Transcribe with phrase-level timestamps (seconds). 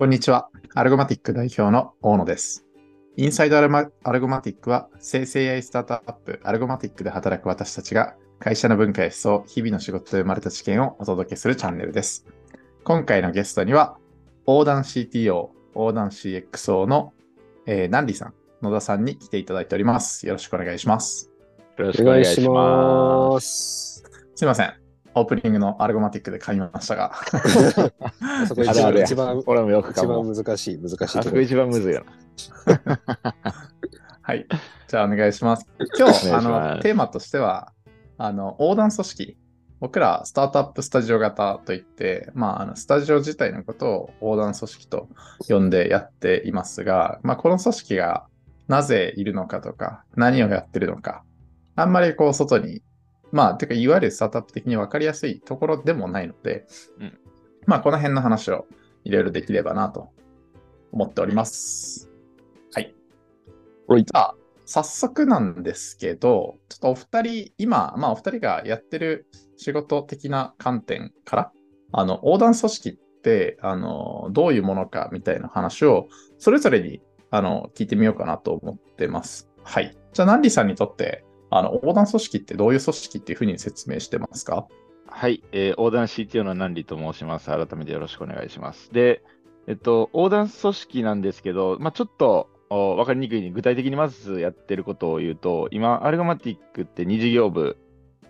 [0.00, 0.48] こんにちは。
[0.74, 2.64] アルゴマティック代表の大野です。
[3.18, 12.24] インサイドアルマアルゴマティックは生成 AI スタートアップアルゴマティックで働く私たちが会社の文化や思想、日々の仕事で生まれた知見をお届けするチャンネルです。
[12.82, 13.98] 今回のゲストには、
[14.46, 17.12] 横断 CTO、横断 CXO の、
[17.66, 20.26] えー、ナンリさん、野田さんに来ていただいております。
[20.26, 21.30] よろしくお願いします。
[21.76, 23.32] よろしくお願いしま。
[23.32, 24.02] ます
[24.34, 24.79] すいません。
[25.14, 27.12] オープニングのアルゴマティックで噛みましたが。
[28.46, 30.22] そこ一あるあるや番一番俺もよく一かも。
[30.22, 31.22] 番難しい難しいあところ。
[31.22, 32.98] そこ一番むずいよな。
[34.22, 34.46] はい。
[34.86, 35.66] じゃあお願いします。
[35.98, 37.72] 今日、あの、テーマとしては、
[38.18, 39.36] あの、横断組織。
[39.80, 45.08] 僕ら、スタートアップスタジオ型といって、まあ、あの、スタジオ自体のことを横断組織と
[45.48, 48.26] 呼んでやっていますが、まあ、この組織が
[48.68, 51.24] なぜいるのかとか、何をやってるのか、
[51.76, 52.82] あんまりこう、外に、
[53.32, 56.66] まあ、てか、いわゆるスタートアップ的に分かりやすいところでもないので、
[56.98, 57.18] うん
[57.66, 58.66] まあ、この辺の話を
[59.04, 60.10] いろいろできればなと
[60.92, 62.10] 思っております。
[62.72, 62.94] はい。
[63.86, 64.34] はいじゃあ、
[64.66, 71.52] 早速なんですけど、ちょっとお二人、今、まあお二人がやってる仕事的な観点から、
[71.92, 79.50] あの、横断組織って、あの、どういうものかみたいな話を、それぞれに、あの、聞いてみようかなと思ってます。
[79.64, 79.96] はい。
[80.12, 84.66] じゃあ、ナンリさんにとって、あの、横断組織ってどういう組織っていうふうに説明してますか？
[85.06, 87.46] はい、えー横断 CTO の南里と申します。
[87.46, 88.92] 改めてよろしくお願いします。
[88.92, 89.22] で、
[89.66, 97.76] えっと、横断組織なんですけど、まあ、ちょっとお分かりにくいに具体的にまずやってることを言うと、今、アルゴマティックって2事業部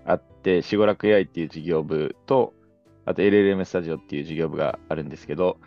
[0.07, 2.55] あって、シゴラク AI っていう事業部と、
[3.05, 5.59] あと LLM スタジオっていう事業部があるんですけど、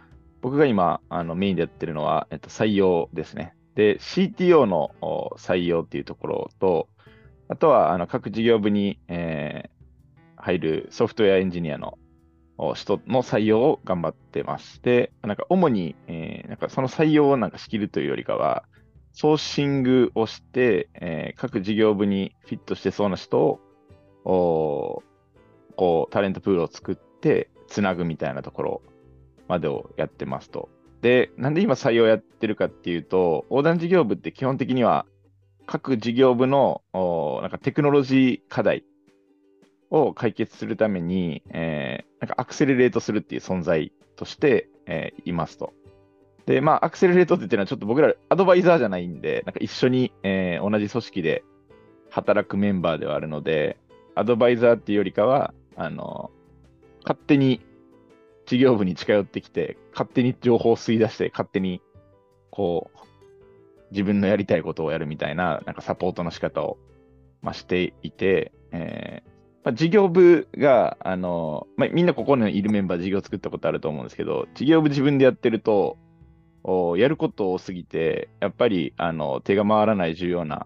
[0.41, 3.53] 僕が今あのメインでやってるのは、えっと、採用ですね。
[3.75, 6.89] で、CTO のお採用っていうところと、
[7.49, 9.73] あとはあの各事業部に、えー
[10.44, 11.97] 入るソフトウェアエンジニアの
[12.75, 18.66] 人の採用を頑張ってまして、なんか主に、えーなんかその採用をなんか仕切るというよりかは、
[19.13, 23.40] ソーシングをして、えー各事業部にフィットしてそうな人
[24.25, 25.03] を、
[25.75, 28.81] こう、タレントプールを作って、つなぐみたいなところ
[29.47, 30.69] までをやってますと。
[31.01, 35.06] で、なんで今採用やってるかっていうと、横断事業部って基本的には、
[35.66, 36.81] 各事業部の
[37.41, 38.84] なんかテクノロジー課題
[39.90, 45.73] を解決するために、えーなんかアクセレレートするっていう存在として、えーいますと。
[46.46, 51.44] で、まあ、アクセレレートって言ってのは、ちょっと僕らアドバイザーじゃないんで、なんか一緒に、えー同じ組織で
[52.09, 53.78] 働くメンバーではあるので、
[54.16, 56.31] アドバイザーっていうよりかは、あの、
[57.03, 57.62] 勝手に
[58.46, 61.81] 事業部に近寄ってきて、勝手に情報を吸い出して、勝手に、
[62.52, 62.97] こう、
[63.93, 66.77] 自分のやりたいことをやるみたいな、なんかサポートの仕方を、
[67.41, 69.29] まあ、していて、えー
[69.63, 75.97] まあ、事業部が、あの、まあ、みんなここにいるメンバー事業作ったことあると思うんですけど、事業部自分でやってると、
[76.65, 80.65] おやること多すぎて、やっぱり、あの、手が回らない重要な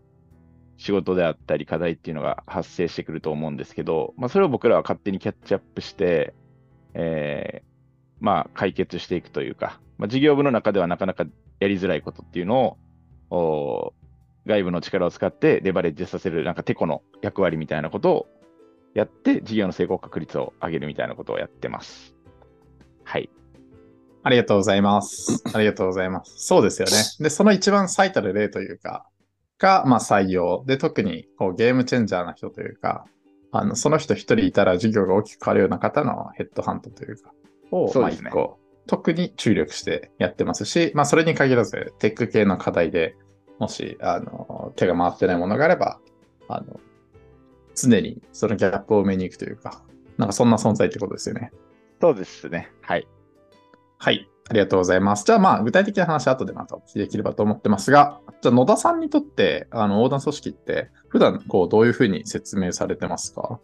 [0.77, 6.33] 仕事であったり課題っていうのが発生してくると思うんですけど、まあ、それを僕らは勝手にキャッチアップして、
[6.93, 7.67] えー
[8.19, 11.25] まあ、解決していくというか、まあ、事業部の中ではなかなか
[11.59, 12.77] やりづらいことっていうのを、
[13.29, 18.27] 外部の力を使ってレバレッジさせる、なんかテコの役割みたいなことを
[18.93, 22.15] やって、事業の成功確率を上げるみたいなことをやってます。
[23.03, 23.29] はい。
[24.23, 25.43] ありがとうございます。
[25.53, 26.33] ありがとうございます。
[26.37, 26.93] そうですよね。
[27.19, 29.05] で、その一番最たる例というか、
[29.59, 30.63] が、まあ採用。
[30.65, 33.05] で、特にこうゲームチェンジャーな人というか、
[33.51, 37.31] あの、その人一人いたら事業が大きく変わるような方のヘッドハントというか、
[37.71, 43.15] を、まあそうですね一個、特に注力してやってますし、まあそれに限らず、テック系の課題で
[43.59, 45.99] もし、あの、手が回ってないものがあれば、
[46.47, 46.79] あの、
[47.75, 49.83] 常にそのギャップを埋めに行くというか、
[50.17, 51.51] なんかそんな存在ってことですよね。
[52.01, 52.71] そうですね。
[52.81, 53.07] はい。
[53.99, 54.29] はい。
[54.49, 55.25] ありがとうございます。
[55.25, 63.59] じゃあまあ、具体的な話は後でまたお聞きできればと思ってますが、じゃあ野田さんにとって、あの、横断組織って、普段こう、どういうふうに説明されてますか？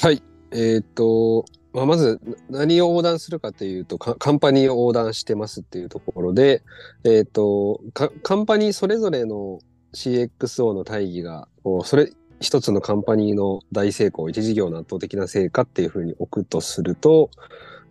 [0.00, 0.22] はい。
[0.52, 2.20] えっ、と、まあ、まず
[2.50, 6.62] 何を横断するかというとカンパニーを横断してますっていうところで、
[7.04, 9.60] えっ、とカンパニーそれぞれの
[9.94, 17.30] CXO の大義がこうそれ一つのカンパニーの大成功一事業の圧倒的な成果っていうふうに置くとすると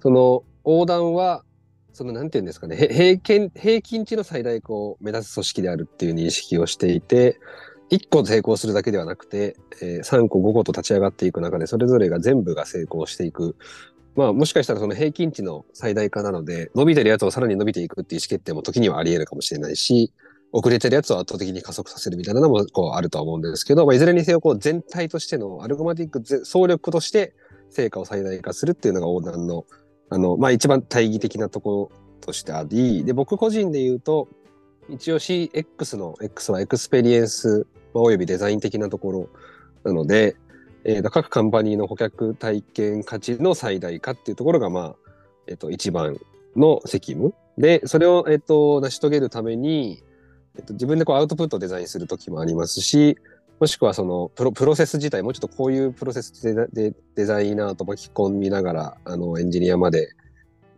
[0.01, 1.43] その横断は
[1.93, 7.39] そのなんていうんですかね平均平均値の最大化を目指す組織であるっていう認識をしていて
[7.91, 13.55] 1個成功するだけではなくて、えー3個5個と立ち上がっていく中でそれぞれが全部が成功していく。
[14.15, 20.11] まあもしかしたらその平均値の最大化なので伸びてるやつをさらに伸びていくっていう意思決定も時にはあり得るかもしれないし
[20.51, 27.33] 遅れてるやつを圧倒的に加速させるみたいなのもこうあるとは思うんですけど、まあ、いずれにせよこう全体としてのアルゴマティック総力として
[27.69, 29.65] 成果を最大化するっていうのが横断の
[30.11, 34.27] あの、まあ、一番大義的なところとしてあり、で、僕個人で言うと、
[34.89, 39.29] 一応 CX の X はエクスペリエンスまあおよびデザイン的なところ
[39.83, 40.35] なので、
[40.83, 44.95] えー、各カンパニーの顧客体験価値の最大化っていうところが、まあ、
[45.47, 46.17] えっ、ー、と、一番
[46.55, 47.33] の責務。
[47.57, 50.03] で、それを、えっ、ー、と、成し遂げるために、
[50.57, 53.17] えっ、と、自分でこうアウトプットをデザインするときもありますし、
[53.59, 60.09] もしくはそのプロプロセス自体、もうちょっとこういうプロセスででデザイナーと巻き込みながら、あの、エンジニアまで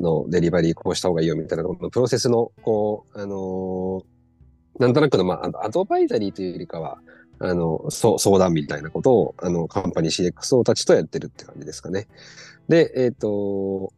[0.02, 4.04] のデリバリーこうした方がいいよみたいな、このプロセスの、こう、あのー、
[4.80, 7.00] なんとなくの、まあ、アドバイザリーというよりかは、
[7.40, 12.08] あの、相談みたいなことを、あの、カンパニー CXO たちとやってるって感じですかね。
[12.70, 13.94] で、えっ、ー、と、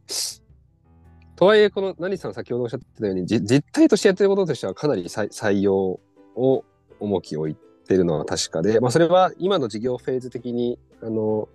[1.36, 6.00] とはいえ、この何さん先ほどおっしゃってたように、実態としてやってることとしてはかなり採用
[6.34, 6.64] を
[6.98, 7.56] 重きを置い
[7.86, 11.48] てるのは確かで、まあ、それは今の事業フェーズ的に、あの、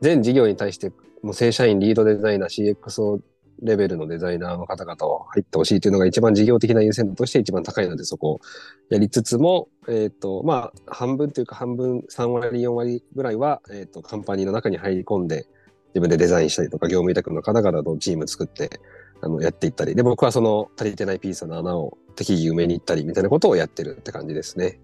[0.00, 0.92] 全事業に対して
[1.22, 3.20] もう正社員、リードデザイナー、CXO
[3.62, 8.40] レベルのデザイナーの方々を入ってほしいというのが一番事業的な優先度として一番高いので、そこを
[8.88, 15.46] やりつつも、えっ、ー、と、まあ、半分というか半分、3割、4割ぐらいは、えっ、ー、と、カンパニーの中に入り込んで、
[15.94, 18.80] 自分でデザインしたりとか、業務委託の方々とチーム作って、
[19.22, 24.80] あの、やっていったり、で、僕はその足りてないピースの穴を適宜埋めに行ったりみたいなことをやってるって感じですね。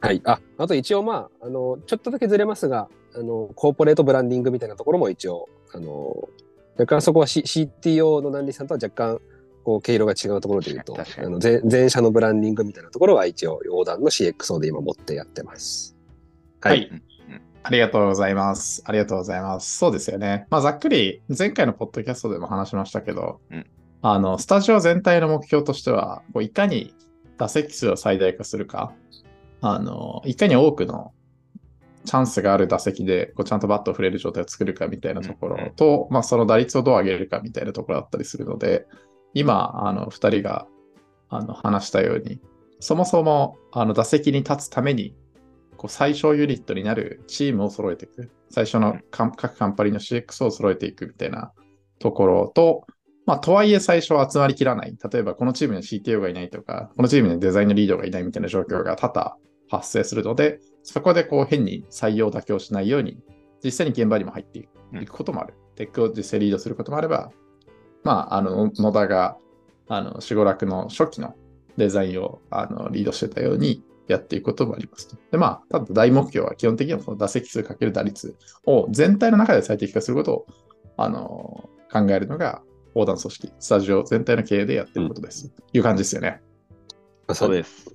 [0.00, 0.20] はい。
[0.24, 6.28] あ、あと一応まあ、あの、ちょっとだけずれますが、あの、コーポレートブランディングみたいなところも一応、あの、
[6.76, 9.20] だからそこは、C、CTO のナンディさんとは若干、
[9.64, 15.96] こう、毛色が違うところで言うと、あの前前社のブランディングみたいなところは一応、横断の CXO で今持ってやってます。
[16.60, 16.78] はい。
[16.78, 17.02] はい、
[17.62, 18.82] ありがとうございます。
[18.86, 19.78] ありがとうございます。
[19.78, 20.46] そうですよね。
[20.50, 23.66] まあ、ざっくり、前回のポッドキャストでも話しましたけど、うん、
[24.00, 26.94] あの、スタジオ全体の目標としては、こういかに
[27.38, 28.92] 打席数を最大化するか、
[29.60, 31.12] あの、いかに多くの
[32.04, 38.86] チャンスがある打席でこうちゃんとバットを振れる状態を作るかみたいなところと、まあ、その打率をどう上げるかみたいなところだったりするので、
[39.34, 40.66] 今、あの、二人が
[41.28, 42.40] あの話したように、
[42.80, 45.14] そもそもあの打席に立つために、
[45.76, 48.30] こう最小ユニットになるチームを揃えていく。
[48.50, 51.52] 最初の各カンパニーの CX を揃えていくみたいな
[51.98, 52.86] ところと、
[53.24, 54.96] まあ、とはいえ最初は集まりきらない。
[55.10, 59.36] 例えば、このチームに CTO がいないとか、このチームにデザインのリードがいないみたいな状況が多々
[59.70, 63.18] 発生するので、そこでこう変に採用妥協しないように、
[63.64, 64.64] 実際に現場にも入ってい
[65.06, 65.54] くこともある。
[65.76, 67.30] テックを実際リードすることもあれば、
[68.02, 69.36] まあ、あの、野田が、
[69.88, 71.34] あの、四五楽の初期の
[71.76, 75.16] デザインをあのリードしてたようにやっていくこともありますと。
[75.30, 78.36] で、まあ、ただ大目標は基本的にはその打席数かける打率
[78.66, 80.46] を全体の中で最適化することを、
[80.96, 82.62] あの、考えるのが
[82.94, 85.46] 横断組織、スタジオ全体の経営でやってることです。
[85.46, 86.40] うん、いう感じですよね。
[87.32, 87.86] そうです。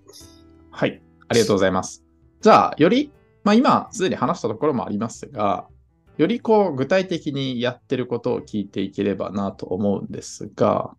[0.71, 1.01] はい。
[1.27, 2.06] ありがとうございます。
[2.47, 3.11] じゃあ、より、
[3.43, 5.67] まあ、今、すでに話したところもありますが、
[6.15, 10.91] よりこう具体的にやってることを聞いていければなと思うんですが、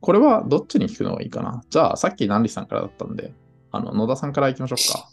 [0.00, 1.62] これはどっちに聞くのがいいかな？
[1.70, 3.32] じゃあ、さっき南里さんからだったんで、
[3.72, 5.08] あの野田さんからいきましょうか。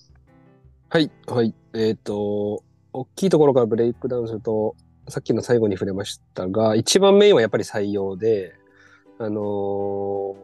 [0.89, 1.55] はい、はい。
[1.73, 4.75] えっ、ー、と、大きいところからブレイクダウンすると、
[5.07, 8.55] さっきの最後に触れましたが、一番メインはやっぱり採用で、
[9.19, 10.35] あのー、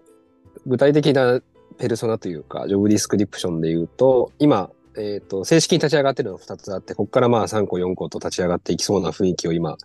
[0.67, 1.41] 具体的な
[1.77, 9.77] ペルソナというか、ジョブディスクリプションで言うと、今、えっ、ー、と、正式に立ち上がってるのが2つあって、ここからまあ3個4個と立ち上がっていきそうな雰囲気を今、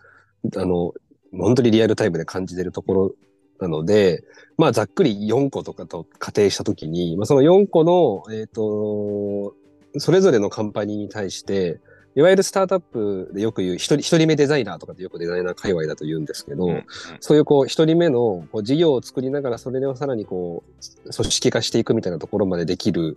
[0.56, 0.94] あの、
[1.33, 3.14] 本当にリアルタイムで感じてるところ
[3.61, 4.25] なので、
[4.57, 9.54] まあざっくり4個とかと仮定したときに、まあその4個の、えっ、ー、と、
[9.99, 11.81] それぞれのカンパニーに対して、
[12.14, 16.87] いわゆるスタートアップでよく言う、一人、一人目デザイナーとかってよくデザイナー界隈だと言うんですけど、うんうん、
[17.21, 20.62] そういうこう、一人目のこう事業を作りながら、それをさらにこ
[21.07, 23.16] う、組織化していくみたいなところまでできる、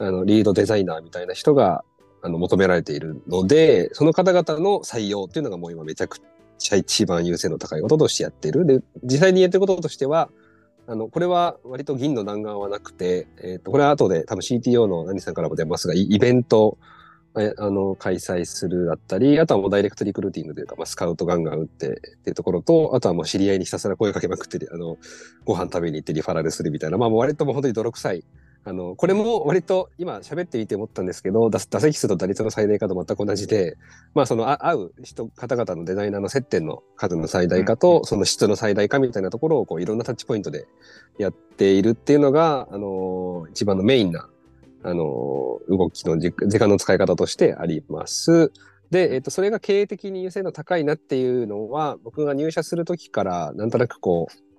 [0.00, 1.84] あの、リードデザイナーみたいな人が、
[2.22, 6.20] あの、求められているので、その方々の採用っていうのがもう今めちゃく
[6.58, 8.64] ちゃ一番優先の高いこととしてやってる。
[8.64, 10.30] で、実際にやってることとしては、
[10.86, 16.78] あの、これは割と銀の弾丸はなくて、えっ、ー、と、これは後で多分 CTO の何さんからも出ますが、イベント、
[17.34, 21.92] あの、開催するだったり、あとはもうダイレクトリクルーティングというか、まあ、スカウトガンガン打ってっ
[22.24, 24.98] ていうところと、あとはもう知り合いにひたすら声かけまくって、あの、
[25.44, 28.24] ご飯食べに行ってリファラルするみたいな、まあ、もう割ともう本当に泥臭い、
[28.64, 33.76] あの、これも割と今喋っていて思ったんですけど、打席数と打率の最大化と全く同じで、
[34.14, 40.66] まあその会う人、方々のデザイナーの接点の数の最大化と、その質の最大化みたいなところをこういろんなタッチポイントで
[41.18, 44.28] やっているっていうのが、あの、一番のメインな
[44.82, 48.52] あの、動きの時間の使い方としてあります。
[48.90, 54.49] で、えっと、それが経営的に優先度高いなっていうのは、僕が入社するときから、なんとなくこう、み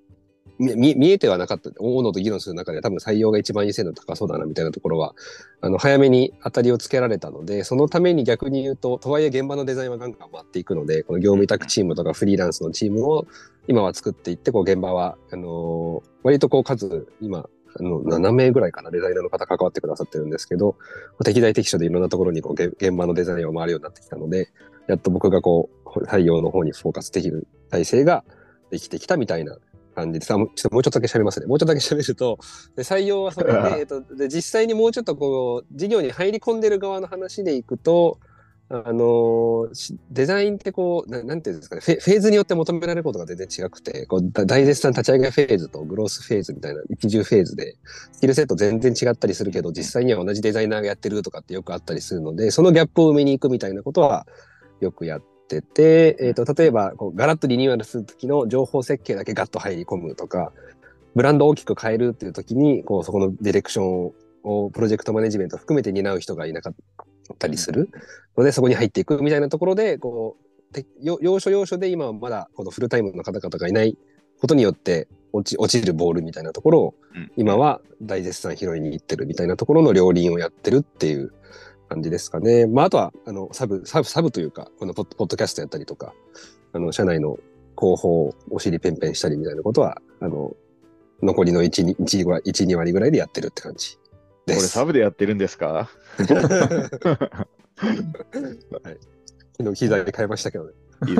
[0.62, 5.16] 見見えてはなかった、大野と議論する中で多分採用が一番優先度高そうだなみたいなところは、
[5.60, 13.26] あの早めに当たりをつけられたので、そのために逆に言うと、とはいえ現場のデザインはガンガン回っていくので、この業務委託チームとかフリーランスのチームを
[13.68, 17.50] 今は作っていって、こう現場は、あのー割とこう数、今、
[17.80, 20.76] あの7名ぐらいかな、デザイナーの方関わってくださってるんですけど、
[21.24, 24.52] 適材適所でいろんなところにこうげ現場のデザインを回るようになってきたので、
[24.88, 28.24] やっと僕がこう、採用の方にフォーカスできる体制が
[28.70, 29.58] できてきたみたいな
[29.92, 30.34] 感じです。
[30.34, 31.46] あもうちょっともうちょっとだけ喋りますね。
[31.46, 32.40] もうちょっとだけ喋ると、
[32.76, 38.20] で採用はそれで、 えっと、で実際にもうちょっとこう、事業に入り込んでる側の話でいくと、
[38.74, 47.76] あのしデザインってこうな、なんていうんですかねフェ、フェーズによって求められることが全然違くて、こうだ大絶賛立ち上げフェーズとグロースフェーズみたいな一重フェーズで、
[48.14, 54.26] スキルセット全然違ったりするけど、実際には同じデザイナーがやってるとかってよくあったりするので、そのギャップを埋めに行くみたいなことは
[54.80, 60.54] よくやってて、えっ、と、例えばこう、ガラッとリニューアルするときの情報設計だけガッと入り込むとか、
[61.16, 64.12] ブランドを大きく変えるっていう時に、こう、そこのディレクション
[64.44, 66.74] を、プロジェクトマネジメント含めて担う人がいなかっ
[67.38, 67.90] たりする。
[68.38, 70.52] ので、そこに入っていくみたいなところで、こう、
[71.02, 73.98] 要所要所で今はまだこのフルタイムの方々がいない
[74.40, 77.32] ことによって落ち落ちるボールみたいなところをうん。
[77.36, 81.34] 今は大絶賛拾いに行ってるみたいなところの両輪をやってるっていう
[81.92, 82.68] 感じですかね。
[82.68, 86.14] まあ、あとは、あの、サブ、サブ、サブというか、このポッポッドキャストやったりとか、
[86.72, 87.38] あの、社内の
[87.78, 90.56] 広報をお尻ペンペンしたりみたいなことは、あの、
[91.22, 94.02] 残りの1、2, 1, 1 2割ぐらいでやってるって感じこ
[94.48, 94.70] れです。
[94.70, 95.90] サブでやってるんですか？
[99.58, 100.72] 昨日機材で買いましたけどね。
[101.08, 101.16] いい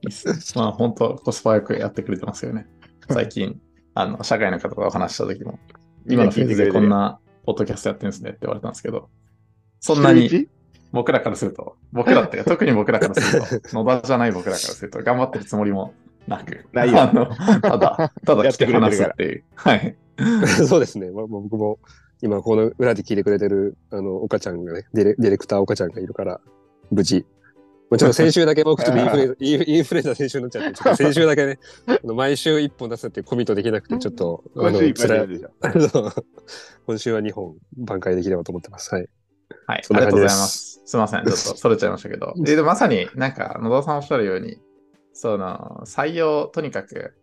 [0.00, 0.34] ですね。
[0.54, 2.66] まあ本当コスパよくやってくれてますよね。
[3.10, 3.60] 最近、
[3.94, 5.58] あの、社会の方とお話しした時も、
[6.08, 9.10] 今のフェーズでこんなポッドキャストやってるんですねって言われたんですけど、
[9.80, 10.48] そんなに
[10.92, 15.94] 僕らからすると、僕らって 特に僕らからすると、野田じゃない僕らからすると、頑張ってるつもりも
[16.26, 17.26] なく、ないよあの
[17.60, 19.44] ただ、ただ来て話すっていう。
[19.54, 19.96] はい。
[20.68, 21.10] そうですね。
[21.10, 21.78] まあ、まあ僕も
[22.22, 26.40] 今この裏で聞いてくれてるあの岡ちゃんがねディレ、ディレクター岡ちゃんがいるから、
[26.90, 27.24] 無事。
[27.90, 31.58] もちろん先週だけ僕ちょっとインフルエンザインフルエンザ先週になっちゃって、ちょっと 先週だけね、
[32.04, 35.40] 毎週1本出すってコミットできなくて、ちょっと、あの辛い
[36.86, 38.94] 今週は2本挽回できればと思ってます。
[38.94, 39.08] はい。
[39.70, 39.82] はい。
[39.88, 40.82] ありがとうございます。
[40.84, 41.24] すみません。
[41.24, 42.34] ちょっとそれちゃいましたけど。
[42.36, 44.58] で、まさになんか野田さんおっしゃるように、
[45.12, 47.14] その、採用、とにかく、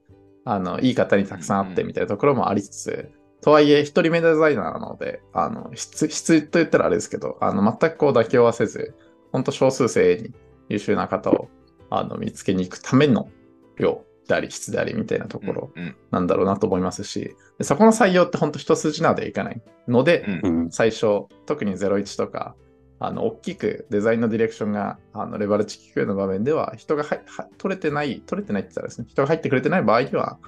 [0.45, 3.11] あの、いい方にたくさんあってみたいなところもありつつ、
[3.41, 8.95] とはいえ、一人目デザイナーなので、あの、質、質と言ったらあれですけど、あの、全くこう妥協はせず、
[9.31, 10.33] 本当少数精鋭に
[10.69, 11.49] 優秀な方を、
[11.89, 13.29] あの、見つけに行くための
[13.77, 20.71] 量であり、質でありみたいなところうんなんだろうなと思いますし、でそこの採用って本当一筋縄でいかないので、うんうん。
[20.71, 22.55] 最初、特に01とか、
[22.99, 30.39] あの、大きくデザインのディレクションが、あの、レバレッジ機構の場面では、人がはは取れてない、取れてないって言ったらですね、人が入ってくれてない場合には、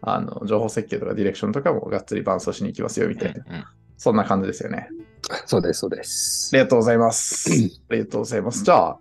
[0.00, 3.64] あの、情報設計とかディレクションとかもがっつり伴走しに行きますよ、みたいな、うん
[4.02, 4.88] そんな感じですよね。
[5.46, 6.56] そうです、そうですあ。
[6.56, 7.48] りがとうございます。
[7.88, 8.64] ありがとうございます。
[8.64, 8.98] じゃあ、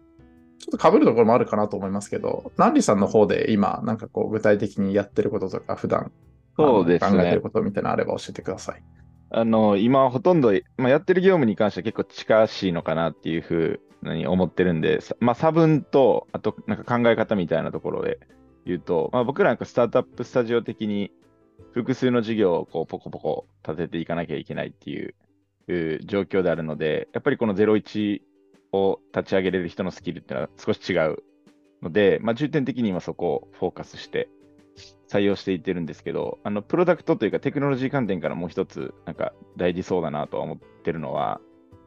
[0.62, 6.12] ちょっと被るところもあるかなと思いますけど、ナンリさんの方で今、なんかこう、具体的にやってることとか、普段、
[6.56, 7.42] そうですね考えてる。
[7.42, 8.84] ことみたいなのあれば教えてください。
[9.32, 18.20] あの、今ほとんど、まあ、やってる業務に関しては結構近しいのかなっていうふうに思ってるんで、さまあ、差分と、あとなんか考え方みたいなところで
[18.66, 21.12] 言うと、まあ、僕らなんかスタートアップスタジオ的に
[21.74, 25.16] 複数の事業をこうポコポコ立てていかなきゃいけないっていう
[25.70, 28.22] いう状況であるので、やっぱりこの01
[28.74, 31.24] を立ち上げれる人のスキルっていうのは少し違う
[31.82, 34.30] ので、まあ、重点的に今そこをフォーカスして
[35.10, 41.42] 採用していってるんですけど、あの、プロダクトというかテクノロジー観点からもう一つ、なんか大事そうだなとは思ってるのは、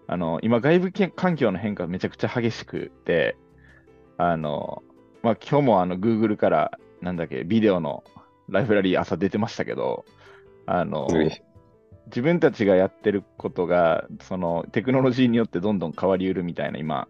[0.07, 3.37] あの、今外部環境の変化がめちゃくちゃ激しくて、
[4.19, 4.83] あの、
[5.23, 8.05] まあ、今日もあの、Google から、なんだっけ、ビデオの
[8.49, 10.05] ライブラリー朝出てましたけど、
[10.67, 11.07] あの、
[12.07, 17.09] 自分たちがやってることが、そのテクノロジーによってどんどん変わりうるみたいな今、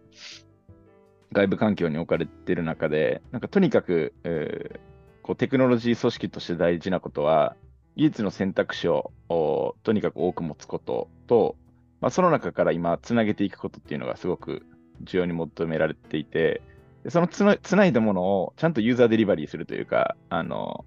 [1.31, 7.55] 外部環境に置かれてる中で、なんかとにかく、えーこうテクノロジー組織として大事なことは、
[7.95, 11.55] 技術の選択肢をとにかく多く持つことと、
[11.99, 14.67] まあ、その中から今、つなげていくことっていうのがすごく
[15.01, 16.61] 重要に求められていて、
[17.09, 20.85] そのつないだものをちゃんとユーザーデリバリーするというか、あの、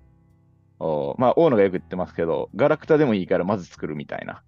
[0.80, 4.42] おまあ、大野がよく言ってますけど、ガラクタでもいいからまず作るみたいな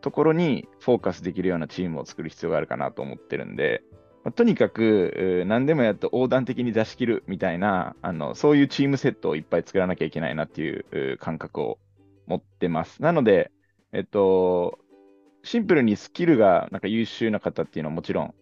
[0.00, 3.82] ところにフォーカスできるようなチームを作る必要があるかなと思ってるんで、
[4.24, 11.78] まあとにかく、何でもやって横断的に出し切るみたいな、あのそういうチームセットをいっぱい作らなきゃいけないなっていう感覚を
[12.26, 13.02] 持ってます。
[13.02, 13.50] なので、
[13.92, 14.78] えっと、
[15.44, 18.34] シンプルにスキルがなんか優秀な方っていうのはもちろん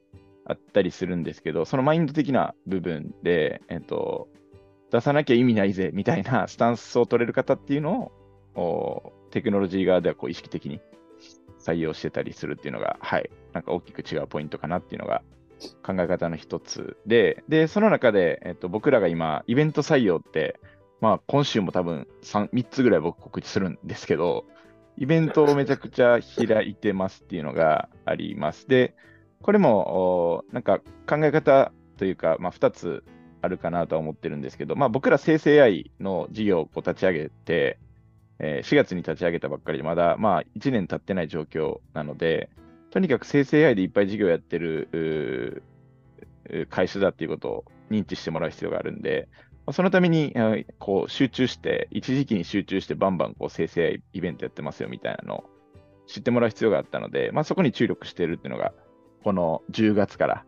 [0.45, 4.29] あったりするんですけど、そのマインド的な部分で、えっと、
[4.91, 8.13] 出さなきゃ意味ないぜみたいな スタンスを取れる方っていうの
[8.55, 10.81] を、テクノロジー側ではこう意識的に
[11.59, 15.23] 採用してたりするっていうのが、はい、なんか大きく違うポイントかなっていうのが
[15.83, 20.59] 考え方の一つで、で、その中で、えっと、僕らが今、イベント採用って、
[21.01, 24.45] まあ、今週も多分 3, 3つぐらい僕告知するんですけど、
[24.97, 28.69] イベントをめちゃくちゃ開いてますっていうのがあります。
[28.69, 28.95] で、
[29.43, 33.05] これも、なんか考え方というか、まあ、2つ
[33.43, 37.79] あるかなとは思ってるんですけど、まあ、僕ら生成 AI の事業を立ち上げて、
[38.39, 42.51] えー4月に立ち上げたばっかりで、まだまあ1年経ってない状況なので、
[42.91, 45.63] とにかく生成 AI でいっぱい事業やってる
[46.71, 49.29] 会社だっていうことを認知してもらう必要があるんで、
[49.73, 50.35] そのために
[50.79, 55.45] こう集中して、一時期に集中してバンバンこう生成 AI イベントやってますよみたいなのを
[56.07, 58.73] 知ってもらう必要があったので、まあ、そこに注力しているっていうのが、
[59.23, 60.45] この10月から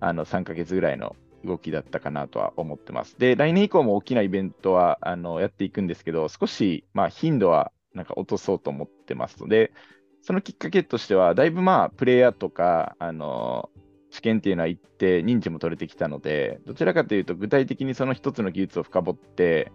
[0.00, 3.18] あの3ヶ月ぐらいの動きだったかなとは思ってます。
[3.18, 9.72] で、来年以降も大きなイベントはあのやっていくんですけど、少し、まあ、頻度はなんか落とそうと思ってますので、
[10.22, 13.70] そのきっかけとしては、だいぶまあ、プレイヤーとか、あの
[14.10, 19.70] 試験っていうのは一定認知も取れてきたので、どちらかというと、具体的にその一つの技術を深掘って、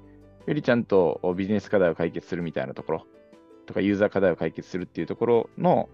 [0.48, 3.06] よりちゃんとビジネス課題を解決するみたいなところ
[3.66, 5.90] とか、ユーザー課題を解決するっていうところの、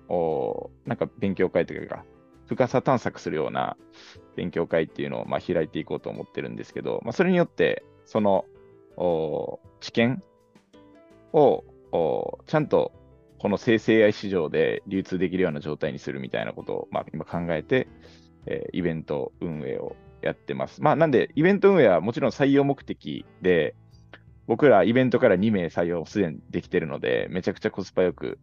[0.85, 2.05] なんか勉強会というか、
[2.49, 3.77] 深さ探索するような
[4.35, 8.45] 勉強会っていうのをまあ開いていこうと思ってるんですけど、まあ、それによって、その
[9.79, 10.21] 知見
[11.31, 11.63] を
[12.47, 12.91] ちゃんと
[13.37, 17.87] この生成 AI 市場で流通できるような状態にするみたいなことを、まあ、今考えて、
[18.45, 20.81] えーイベント運営をやってます。
[20.81, 23.75] まあ、なんで、イベント運営はもちろん採用目的で、
[24.47, 28.39] 僕らイベントから2名採用すでにできてるので、めちゃくちゃコスパよく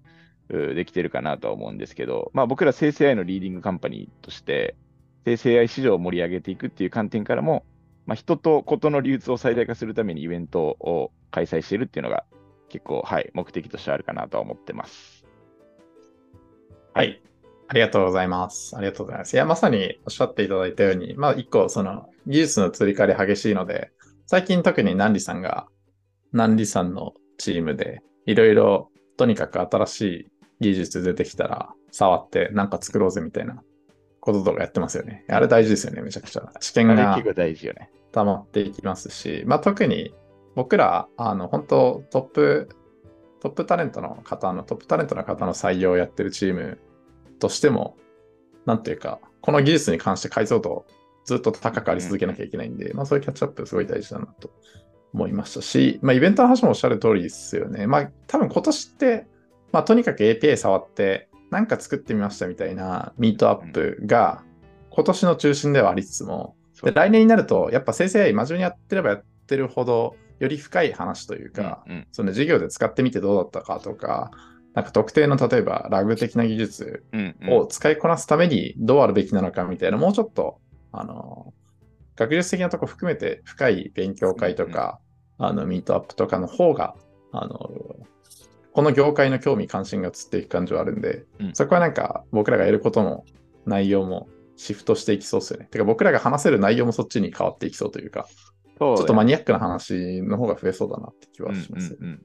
[0.48, 4.76] できてるかなとは思うんですけど、まあ、僕ら生成 AI のリーディングカンパニーとして、
[5.24, 7.64] 生成 AI 市場を盛り上げていくっていう観点からも、
[8.06, 12.24] まあ、人とことの流通を最大化するためにイベントを開催しているっていうのが
[12.68, 15.24] 結構、はい、目的としてあるかなとは思ってます。
[16.94, 17.20] はい。
[17.68, 18.76] ありがとうございます。
[18.76, 19.34] ありがとうございます。
[19.34, 23.90] いや、まさにおっしゃっていただいたように、まあ、一個、その、技術の移り変わり激しいので、
[24.26, 25.66] 最近特にナンリさんが、
[26.32, 30.28] ナンリさんのチームで、いろいろ、とにかく新しい
[30.60, 33.62] 技術出てきたら、触ってなんか作ろうぜみたいな
[34.20, 35.24] こととかやってますよね。
[35.28, 36.50] あれ大事ですよね、めちゃくちゃ。
[36.60, 36.94] 知見が。
[38.12, 40.14] 溜まっていきますし、まあ、特に
[40.54, 42.68] 僕ら、あの、本当トップ、
[43.40, 46.78] トップタレントの方の、トップタレントの方の採用をやってるチーム
[47.38, 47.96] としても、
[48.64, 50.86] なんていうか、この技術に関して解像度を
[51.24, 54.50] ずっと高くあり続けなきゃいけないんで、まあそういうキャッチアップすごい大事だなと
[55.12, 57.86] 思いましたし、まあイベントの話もおっしゃる通りですよね。
[57.86, 59.26] まあ多分今年って、
[59.76, 64.42] まあとにかく API 触って、なんか作ってみましたみたいなミートアップが
[64.88, 72.06] 今年の中心ではありつつも、で来年になると、やっぱ生成 AI 真面目にやってればやってるほど、より深い話というか、うんうん。
[72.10, 74.30] その授業で使ってみてどうだったかとか、
[74.72, 77.04] なんか特定の例えばラグ的な技術
[77.46, 80.58] を使いこなすためにどうあるべきなのかみたいな、もうちょっと、
[80.90, 81.52] あの、
[82.16, 85.00] 学術的なとこ含めて深い勉強会とか、
[85.36, 86.94] あの、ミートアップとかの方が、
[87.32, 87.58] あの、
[88.76, 93.24] この業界の興味関心が移っていく感じはあるんで、うんそこはなんか僕らがやることも
[93.64, 95.66] 内容もシフトしていきそうですよね。
[95.70, 98.26] てか僕らが話せる内容もそっちに変わっていきそうというか、
[98.78, 101.96] そうちょっとマニニアックな話の方が増えそうだなって気はします。
[101.98, 102.22] うんうん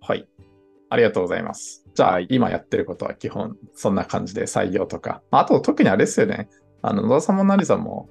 [0.00, 0.26] はい。
[0.88, 1.84] ありがとうございます。
[1.94, 5.20] じゃあ、はい今やってることは基本そんな感じで採用とか。
[5.30, 6.48] あと、特にあれですよね。
[6.80, 8.08] あの、野田さんも成さんも、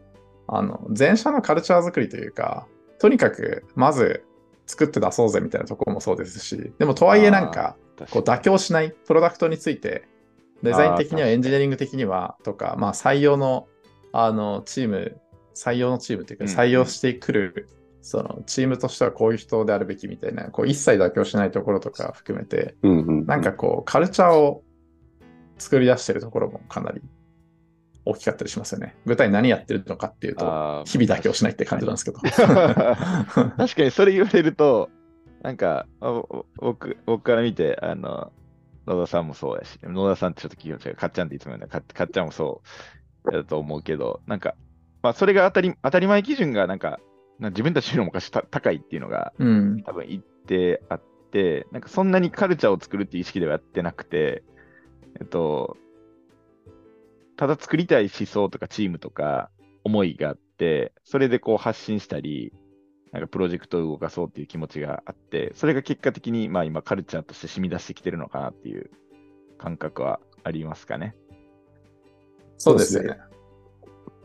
[0.48, 2.68] あの、前者のカルチャー作りというか、
[3.00, 4.24] とにかく、まず
[4.66, 10.08] 作って出そうぜみたいなところもそうですし、でもとはいえなんか、確こう妥協しないプロダクトについて、
[10.62, 13.68] デザイン的にはエンジニアリング的にはとか、まあ採用の
[14.12, 15.20] あのチーム、
[15.56, 17.70] 採用のチームというか採用してくる、
[18.02, 22.76] そのチームとしてはこういう人であるべきみたいな、こう一切妥協しないところとか含めて。
[22.82, 24.64] なんかこうカルチャーを
[25.58, 27.02] 作り出してるところもかなり
[28.06, 28.96] 大きかったりしますよね。
[29.06, 32.20] 具体に何やってるのかっていうと、日々妥協しないって感じなんですけど。
[32.26, 34.90] 確かにそれ言われると、
[35.42, 35.88] なんか、
[36.58, 38.32] 僕僕から見て、あの、
[38.86, 42.62] 野田さんもそうやし、野田さんってちょっと気持ちが、かっちゃんっていつも言うんだかかっちゃんもそ
[43.28, 44.56] うだと思うけど、なんか、
[45.02, 47.00] まあ、それが当たり当たり前基準が、なんか、
[47.40, 49.84] なんか自分たちよりも昔た高いっていうのが、うん。
[49.84, 54.44] 多分言ってあって、なんかそんなにカルチャーを作るっていう意識ではやってなくて、
[55.20, 55.78] えっと、
[57.38, 59.50] ただ作りたい思想とかチームとか
[59.84, 62.54] 思いがあって、それでこう発信したり、
[63.12, 68.90] なんかプロジェクトを動かそうっていう気持ちがあって、それが結果的にまあ今カルチャーとして染み出してきてるのかなっていう
[69.58, 71.16] 感覚はありますかね。
[72.58, 73.18] そうですね。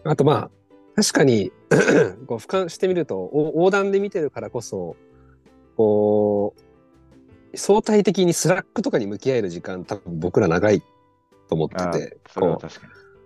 [0.05, 0.51] あとまあ、
[0.97, 1.53] 確かに
[2.27, 4.97] こう俯瞰してみるとお横断で見てるからこそ
[5.77, 10.83] こう相対的にスラックとかに向き合える時間多分僕ら長い
[11.49, 12.59] と思ってあてそ。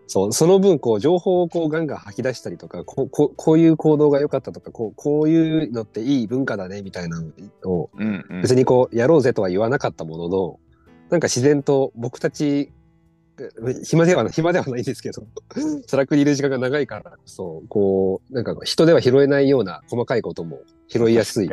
[0.09, 7.23] そうその分こう情報をこうガンガン吐き出したりとかこうこうこういう行動が良かったとかこうこういうのっていい文化だねみたいな
[7.63, 8.43] のをうんうん。
[8.43, 10.61] 別にこうやろうぜとは言わなかったものの
[11.09, 12.73] なんか自然と僕たち
[13.85, 15.25] 暇ではない暇ではないんですけど
[15.87, 21.51] スラックにいる時間が長いからこそこうなんか人では拾えないような細かいことも拾いやすい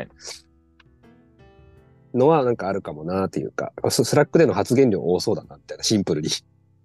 [2.14, 6.30] のはなんかあるかもなっていうかススラックでの発言量多そうだなみたいなシンプルに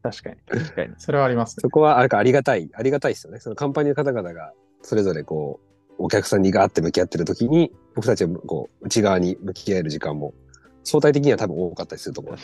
[0.04, 0.36] 確かに。
[0.46, 0.94] 確かに。
[0.98, 1.62] それはありますね。
[1.62, 5.60] そこはあれかありがたいありがたいですよねそのカンパニーの方々がそれぞれこ
[5.98, 10.34] うお客さんにガーって向き合ってる時に僕たちはこう内側に向き合える時間も
[10.82, 12.42] 相対的には多分多かったりすると思うんで。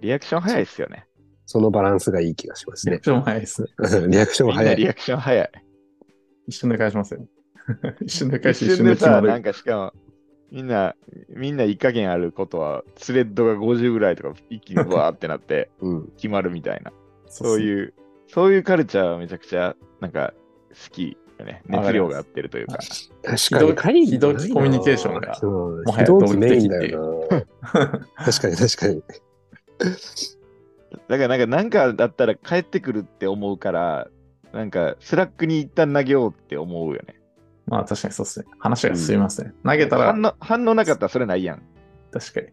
[0.00, 1.06] リアクション早いですよね。
[1.46, 3.04] そのバランスがいい気がしますねリアク。
[3.04, 3.68] ション早いですね。
[4.08, 4.72] リアクション早。
[4.72, 5.50] いリアクション早い。
[6.48, 7.26] 一瞬で返しますよ。
[8.02, 9.52] 一瞬で返し、一瞬で一瞬で決まさ、なんる。
[9.52, 9.92] かしかも、
[10.50, 10.94] みんな、
[11.28, 16.12] みんないい加減あることは、スレッドが50ぐらいとか一気にわーってなってうん。
[16.16, 16.92] 決まるみたいな、
[17.26, 17.94] そうそういう、
[18.28, 20.32] そういうカルチャーはめちゃくちゃ、なんか、
[20.70, 21.62] 好きよね。
[21.66, 22.78] 熱量が合ってるというか。
[23.22, 27.36] 確かに会議非同期コミュニケーションがうんもはや非同期メインだよな。
[27.38, 27.46] う。
[28.16, 29.02] 確かに確かに。
[31.08, 34.08] だからなんか、なんかだったら帰ってくるって思うから、
[34.52, 37.17] なんか、スラックに一旦投げようって思うよね。
[37.68, 38.46] まあ確かにそうですね。
[38.58, 39.52] 話が進みますね。
[39.64, 41.62] 投げたら、反応反応なかったらそれないやん。
[42.10, 42.46] 確かに。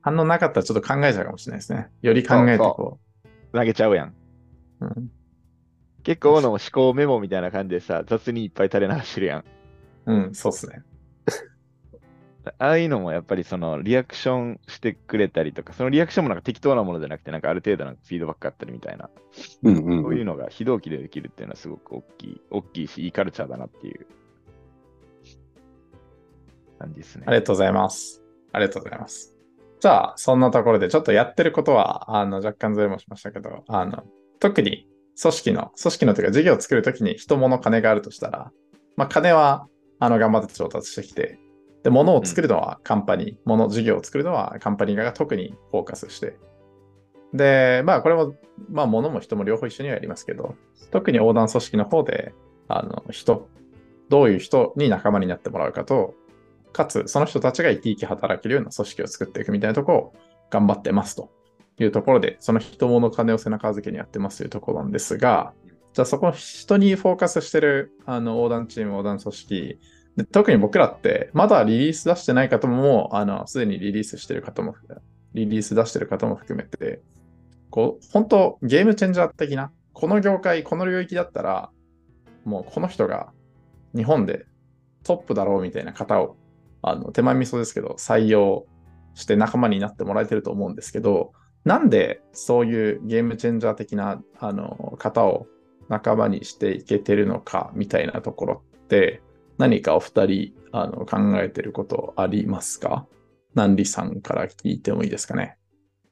[0.00, 1.88] 反応なかったらちょっと考えちゃうかもしれないですね。
[2.02, 2.98] より考えてこ
[3.52, 4.08] 投げちゃうやん。
[4.08, 4.14] う。
[4.80, 5.10] うん
[6.04, 9.44] 結構の思考メモみたいな感じでさ、雑にいっぱい垂れ流してるやん。
[10.06, 10.82] うん、そうっすね。
[12.58, 19.10] ああいうのもやっぱりそのリアクションしてくれたりとか、そのリアクションもなんか適当なものじゃなくて、なんかある程度のフィードバックあったりみたいな、
[19.62, 24.06] うんうんそういうのが非同期でできるっていうのはすごく大きい、大きいし、いいカルチャーだなっていう
[26.78, 27.24] 感じですね。
[27.26, 28.22] ありがとうございます。
[28.52, 29.36] ありがとうございます。
[29.80, 34.04] じゃあ、そんなところで、ちょっとやってることは、あの、若干ずれもしましたけど、あの、
[34.40, 34.88] 特に
[35.20, 38.50] 組織の、組織のというか事業を作るときに人物金があるとしたら、
[38.96, 39.68] まあ、金は、
[40.00, 41.38] あの、頑張って調達してきて、
[41.82, 46.38] で、物を作るのはカンパニー、物、事業を作るのはカンパニー側が特にフォーカスして、
[47.32, 48.34] で、まあ、これも、
[48.70, 50.54] まあ、物も人も両方一緒にはやりますけど、
[50.90, 52.34] 特に横断組織の方で、
[52.68, 53.48] あの、人、
[54.08, 56.14] どういう人に仲間になってもらうかと、
[56.72, 60.14] かつ、その人たちが生き生き働けるような組織を作っていくみたいなところを
[60.50, 61.30] 頑張ってますと。
[61.82, 65.54] いうところで、その人物金を背中預けにやってますというところなんですが、
[65.92, 69.78] じゃあそこの人にフォーカスしてるあの横断チーム、横断組織、で
[70.24, 74.74] 特に僕らって、まだリリース出してない方も、あの、すでにリリースしてる方も、
[75.34, 77.02] リリース出してる方も含めて、
[77.70, 81.70] こう、本当ゲームチェンジャー的な、この業界、この領域だったら、
[82.44, 83.32] もうこの人が
[83.94, 84.46] 日本で
[85.04, 86.36] トップだろうみたいな方を、
[86.82, 88.66] あの、手前味噌ですけど、採用
[89.14, 91.32] して仲間になってもらえてると思うんですけど、
[91.64, 95.46] なんでそういうゲームチェンジャー的な、あの、方を
[95.88, 99.22] 仲間にしていけてるのかみたいなところって、
[99.58, 103.06] 何かお二人、あの、考えてることありますか？
[103.54, 105.56] 南里さんから聞いてもいいですかね？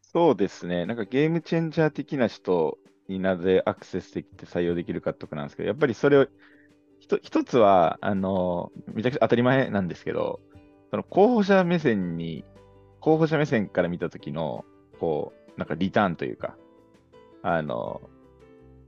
[0.02, 0.84] そうですね。
[0.84, 2.76] なんかゲームチェンジャー的な人
[3.08, 6.26] になぜアクセスできて採用できるかとかなんですけど、やっぱりそれを、
[7.22, 10.40] 一つは、あの、めちゃくちゃ当たり前なんですけど、
[10.90, 12.44] その候補者目線に、
[13.00, 14.64] 候補者目線から見たときの、
[14.98, 16.56] こう、なんかリターンというか、
[17.42, 18.00] あの、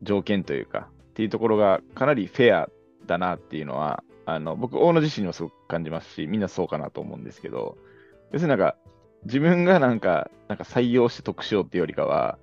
[0.03, 2.69] 条件というか、っていうところがかなりフェア
[3.07, 7.79] だなっていうのは、あの、僕、大野自身にもすごく感じますし、みんなそうかなと思うんですけど、
[8.31, 8.77] 要するになんか、
[9.25, 12.39] 自分がなんか、なんか採用して得しようっていうよりかは、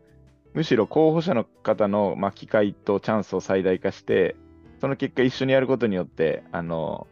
[0.56, 4.36] むしろ候補者の方の、まあ、機会とチャンスを最大化して、
[4.82, 7.06] その結果一緒にやることによって、あの、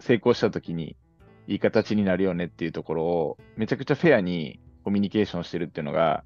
[0.00, 0.94] 成功した時に
[1.46, 6.24] いい形になるよねっていうところを、めちゃくちゃフェアにコミュニケーションしてるっていうのが、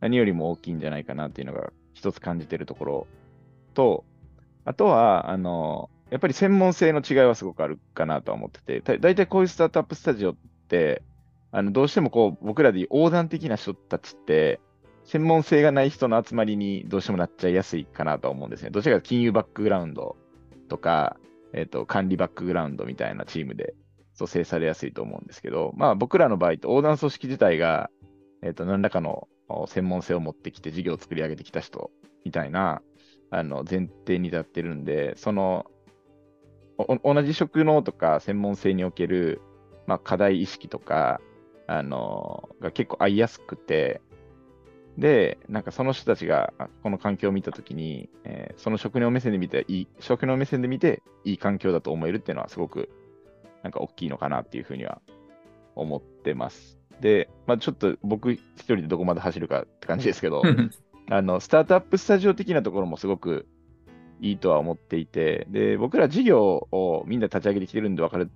[0.00, 3.06] 何よりも大きいんじゃないかなっていうのが一つ感じてるところ
[3.74, 4.04] と、
[4.64, 10.36] あとは、あの、やっぱり専門性の違いはすごくあるかなとは思ってて、だ大体こういうスタートアップスタジオっ
[10.68, 11.02] て、
[11.50, 14.60] あのどうしてもこう僕らで横断的な人たちって、
[15.04, 18.70] 専門性がない人の集まりにどうしてもなっちゃいやすいかなとは思うんですね。
[18.70, 20.16] どちらかというと金融バックグラウンド
[20.68, 21.16] とか、
[21.52, 23.74] えっ、と、管理バックグラウンドみたいなチームで
[24.14, 27.90] 蘇生されやすいと思うんですけど、まあ僕らの場合って横断組織自体が、
[28.42, 29.28] えっ、と、何らかの
[29.66, 31.90] 専門性を持ってきて事業を作り上げてきた人
[32.24, 32.82] みたいな、
[33.30, 35.66] あの、前提に立ってるんで、その、
[36.76, 39.40] 同じ職能とか専門性における、
[39.86, 41.20] まあ、課題意識とか、
[41.66, 44.00] あのが結構合いやすくて、
[44.98, 52.88] で、なんかその人たちがあこの環境を見たときに、えーその職能目線で見ていい、職能目線で見ていい環境だと思えるっていうのはすごく
[53.62, 55.00] なんか大きいのかなっていうふうには
[55.74, 56.78] 思ってます。
[57.00, 60.42] で、まあ、ちょっと僕一人でどこまで走るかって感じですけど、
[61.10, 63.46] あの、スタートアップスタジオ的なところもすごく
[64.24, 68.30] いいとは思っていて、で、僕ら事業をみんな立ち上げてきてるんで分かる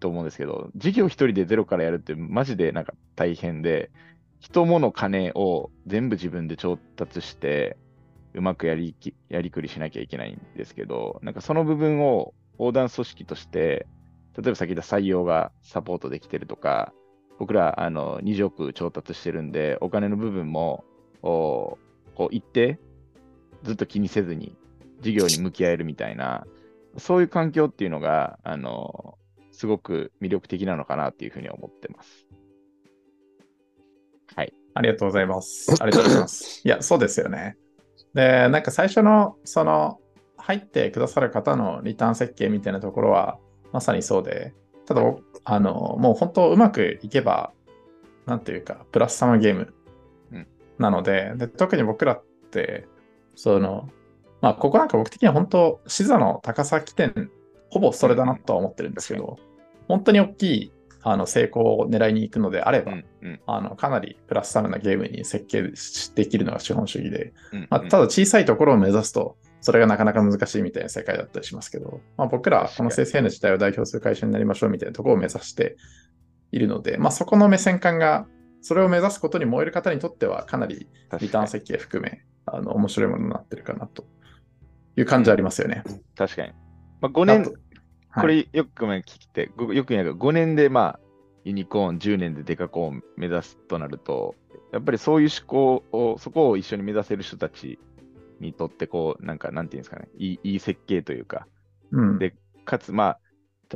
[0.00, 3.90] と思うんですけど、事業一人でゼロからやるってマジでなんか大変で、
[4.40, 7.76] 人物金を全部自分で調達して、
[8.34, 8.94] うまくやり
[9.28, 13.86] やりくりしなきゃいけないんですけど、なんかその部分を横断組織として、
[14.38, 16.94] 例えば先ほど採用がサポートできてるとか、
[17.38, 20.84] 僕らあの20億調達してるんで、お金の部分も
[21.20, 21.78] こ
[22.18, 22.78] う一定、
[23.62, 24.54] ずっと気にせずに
[25.06, 26.44] 事業に向き合えるみたいな、
[26.98, 29.18] そういう環境っていうのが、あの
[29.52, 32.26] すごく魅力的なのかなっていうふうに思ってます。
[34.34, 34.52] はい。
[34.74, 35.74] ありがとうございます。
[35.80, 36.60] ありがとうございます。
[36.62, 37.56] いや、そうですよね。
[38.12, 40.00] で、なんか最初の、その、
[40.36, 43.38] 入ってくださる方のリターン設計みたいなところは、
[43.72, 44.52] まさにそうで、
[44.84, 45.02] ただ、
[45.44, 47.52] あの、もう本当うまくいけば、
[48.26, 49.74] なんていうか、プラスサマーゲーム
[50.32, 50.46] うん
[50.78, 52.86] なので、で特に僕らって、
[53.34, 53.88] その、
[54.46, 57.32] まあ、ここなんか僕的には本当、視座の高さ起点、
[57.68, 59.38] ほぼそれだなとは思ってるんですけど、
[59.88, 63.40] 本当に大きいあの成功を狙いに行くのであれば、うんうん。
[63.44, 65.64] あのかなりプラスサムなゲームに設計
[66.14, 75.76] できるのが資本主義で、うんまあ、ただ小さいところを目指すと、それがなかなか難しいみたいな世界だったりしますけど、まあ、僕らはこの生成の時代を代表する会社になりましょうみたいなところを目指して
[76.52, 78.28] いるので、まあ、そこの目線感が、
[78.60, 80.86] それを目指すことに燃える方にとっては、かなり
[81.18, 84.04] リターン設計含め、あの面白いものになってるかなと
[84.96, 85.84] いう感じありますよね。
[86.16, 86.52] 確かに。
[87.00, 87.52] まあ、5年
[88.16, 88.22] はい。
[88.22, 91.00] これよく聞いて、ごよく言うけど、5年でまあ、
[91.44, 94.34] ユニコーン、10年でデカコーン目指すとなると、
[94.72, 97.78] やっぱりそういう思考を、そこを一緒に目指せる人たち
[98.40, 101.46] にとって、こう、なんか、なんていうんですかね、いいいい設計というか、
[101.92, 102.18] うん。
[102.18, 103.20] でかつ、まあ、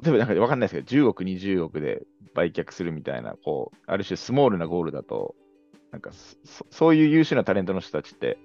[0.03, 2.03] 例えばなんかわかんないですけど、10億、20億で
[2.35, 5.35] 売却するみたいな、こう、ある種スモールなゴールだと、
[5.93, 8.39] なんかそ、そういう優秀なタレントの人たちって、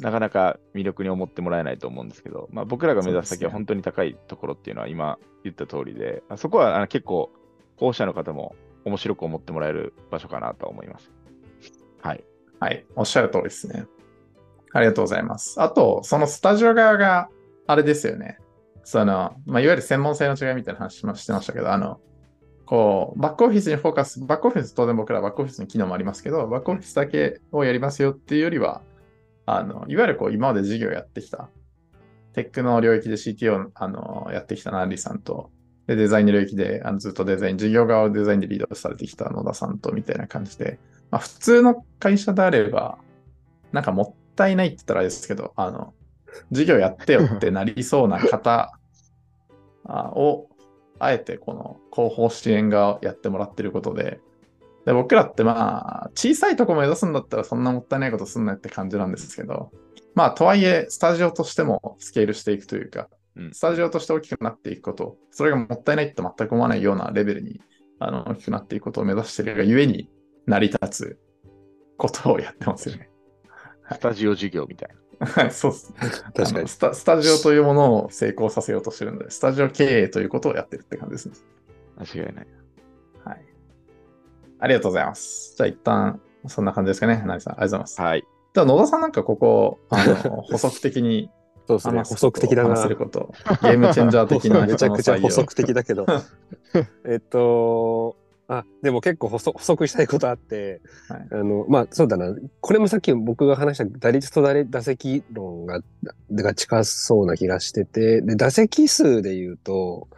[0.00, 7.30] なかなか魅力に思ってもらえないと思うんですけど、まあ、僕らが目指す先は本当に高いところっていうのは今言った通りで、あそこはあの結構、
[7.76, 11.10] 候補者の方も面白く思ってもらえる場所かなとは思います。
[12.02, 12.24] はい。
[12.58, 13.86] はい、おっしゃる通りですね。
[14.72, 15.60] ありがとうございます。
[15.60, 17.28] あと、そのスタジオ側が、
[17.66, 18.38] あれですよね。
[18.84, 22.00] その、まあ、いわゆる専門性の違いみたいな話もしてましたけど、あの、
[22.66, 28.82] こう、バックオフィスにフォーカス、バックオフィス当然僕らはバックオフィスの機能もありますけど、バックオフィスだけをやりますよっていうよりは、
[29.56, 31.48] あの、いわゆるこう、今まで事業やってきた、
[32.32, 35.50] テックの領域で CTO あのやってきたナンリさんと、
[35.86, 40.78] で、デザインの領域であのずっとデザイン、事業側をデザインでリードされてきた野田さんとみたいな感じで、
[41.10, 42.98] まあ、普通の会社であれば、
[43.72, 45.94] なんかもったいないって言ったらあれですけど、あの、
[46.52, 48.78] 事業やってよってなりそうな方
[49.84, 50.48] を、
[51.00, 54.20] あえてこの広報支援側をやってもらってることで、
[54.86, 59.70] で僕らってまあ、小さいとこ目指すんだったらそんなもったいないことすんなって感じなんですけど、
[60.14, 67.60] まあ、とはいえ、スタジオとしてもスケールしていくというか、うんスタジオとして大きくなっていくこと、それがもったいないって全く思わないようなレベルに
[67.98, 70.08] あの大きくなっていくことを目指しているがゆえに
[70.46, 71.18] 成り立つ
[71.96, 73.10] ことをやってますよね。
[73.92, 75.26] スタジオ事業みたいな。
[75.26, 75.92] はい、そうっす。
[76.34, 76.94] 確かにスタ。
[76.94, 81.34] スタジオというものを成功させようとしてるので、スタジオ経営ということをやってるって感じですね。
[81.98, 82.46] 間違いない。
[83.24, 83.44] はい。
[84.60, 85.54] ありがとうございます。
[85.56, 87.22] じゃあ一旦、そんな感じですかね。
[87.24, 88.00] 成さん、ありがとうございます。
[88.00, 88.24] はい。
[88.54, 91.30] じゃあ野田さんなんかここ、あの 補足的に
[91.66, 92.02] そうですね。
[92.02, 92.70] 補足的だな。
[92.70, 96.04] 話せること、ゲームチェンジャー的な めちゃくちゃ補足的だけど。
[97.06, 98.16] えっと、
[98.48, 102.34] あ、でも結構補足補足したいことあって、はいあの、まあそうだな。
[102.60, 105.80] これもさっき僕が話した打率と打席論が、
[106.32, 110.08] が近そうな気がしてて、で、打席数で言うと、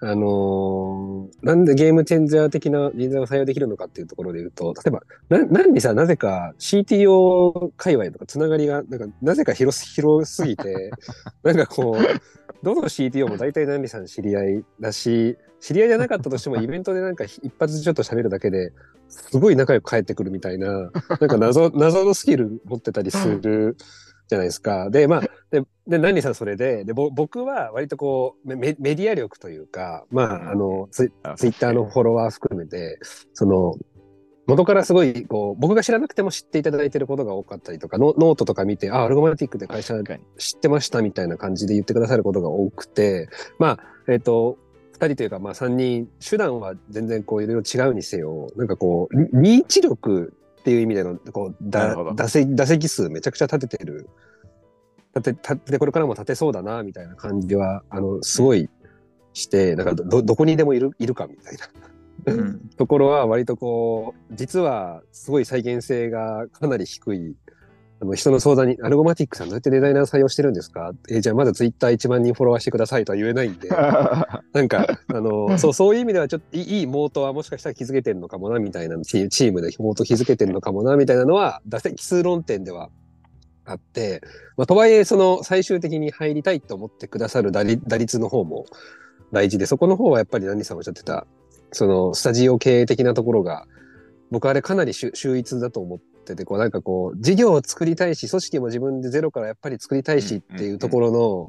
[0.00, 10.90] あのーなんでゲームチェンジャー的な人材を採用できるのかっていうところで言うと、例えば、な、なんにさ、なぜか CTO 界隈とかつながりが、なんか、なぜか広す、広すぎて、
[11.42, 18.72] なんかこう、どの CTO も大体ナンリさん知り合いだし、知り合いじゃなかったとしてもイベントでなんか一発ちょっと喋るだけで
[19.08, 23.76] すごい仲良く帰ってくるみたいな、なんか謎、謎のスキル持ってたりする
[24.28, 24.90] じゃないですか。
[24.90, 32.98] で、まあ、で、で、ナンリさんそれで、で、ぼ僕は割とこうメ、メメディア力というか、まあ、あの、ツイツイッターのフォロワー含めて、
[33.34, 33.74] その、
[34.46, 39.94] 元からすごい、こう、僕が知らなくても知っていただいてることが多かったりとか、ノノートとか見て、あ、アルゴマティックで会社。
[40.38, 44.58] 知ってましたみたいな感じで言ってくださることが多くて、まあ、えっ、と、
[44.92, 54.08] 二人というか、まあ三人、手段は全然こういろいろ違うにせよ、なんかこう、リリーチ力っていう意味でのこうだ打席打席数めちゃくちゃ立ててる。
[55.14, 58.70] 立て立ててこれからも立てそうだなみたいな感じはあのすごい
[59.34, 59.86] してなん。
[59.86, 61.56] かどどこにでもいるいるかみたい
[62.26, 62.32] な。
[62.32, 62.60] うん。
[62.78, 67.36] ところは割とこう実はすごい再現性がかなり低い
[68.00, 73.68] あの人の相談に「アルゴマティックさんどうやってデザイナー採用してるんですか?」えじゃあまずツイッター1万人フォロワーしてくださいとは言えないんで
[74.52, 82.90] なんかあの そうそういう意味ではちょっといいいいモートはもしかしたら築けてるのかもなみたいなチームでモート築けてるのかもなみたいなのは打席数論点では
[83.64, 84.20] あって、
[84.56, 88.66] まあ、とはいえその最終的に入りたいと思ってくださる打率打率の方も
[89.32, 91.26] 大事でそこの方はやっぱり何さんおっしゃってた
[91.72, 93.66] そのスタジオ経営的なところが
[94.30, 101.48] 僕あれかなり秀秀逸だと思っててこうなんかこう事業を作りたいし組織も自分でゼロからやっぱり作りたいしっていうところの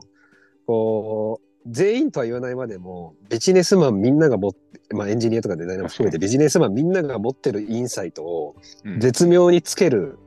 [0.67, 4.59] こう全員とは言わないまでもビジネスマンみんなが持って、
[4.93, 8.99] まあ、エンジニアとかデザイナーも含めてビジネスマンみんなが持ってるインサイトをうん。
[8.99, 10.19] 絶妙につける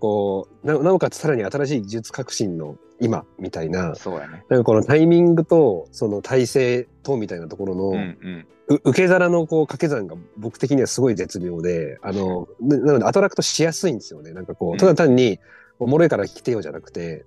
[0.00, 4.44] こうななおかつさらに新しい技術革新の今みたいなそうやね。
[4.48, 8.46] なんかこのタイミングとその体制とみたいなところの、うんうん。
[8.68, 14.32] う受け皿のこう掛け算が僕的にはすごい絶妙で、あの、ななのでアトラクトしやすいんですよね。
[14.32, 15.38] なんかこう、うんただ単に、
[15.78, 17.24] おもろいから来てよじゃなくて、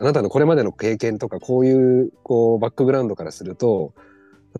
[0.00, 3.92] あなたのこれまでの経験とか、こういう、こう、バックグラウンドからすると、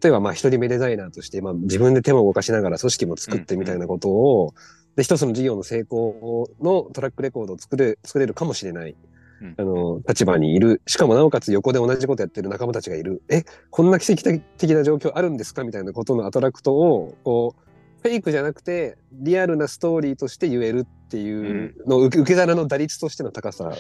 [0.01, 4.55] 例えば、まあ、一人目デザイナーとして、まあ、自分で手も動かしながら組織も作ってみたいなことを、
[4.97, 8.97] で、一つの事業の成功のトラックレコードを作れ、作れるかもしれない。
[9.41, 10.83] うんあの、立場にいる。
[10.87, 13.23] しかもなおかつ横で同じことやってる仲間たちがいる。
[13.29, 14.23] え、こんな奇跡
[14.57, 15.65] 的な状況あるんですか？
[15.65, 23.73] みたいなことのアトラクトを、こう、フェイクじゃなくて、リアルなストーリーとして言えるっていうの、受け受け皿の打率としての高さ。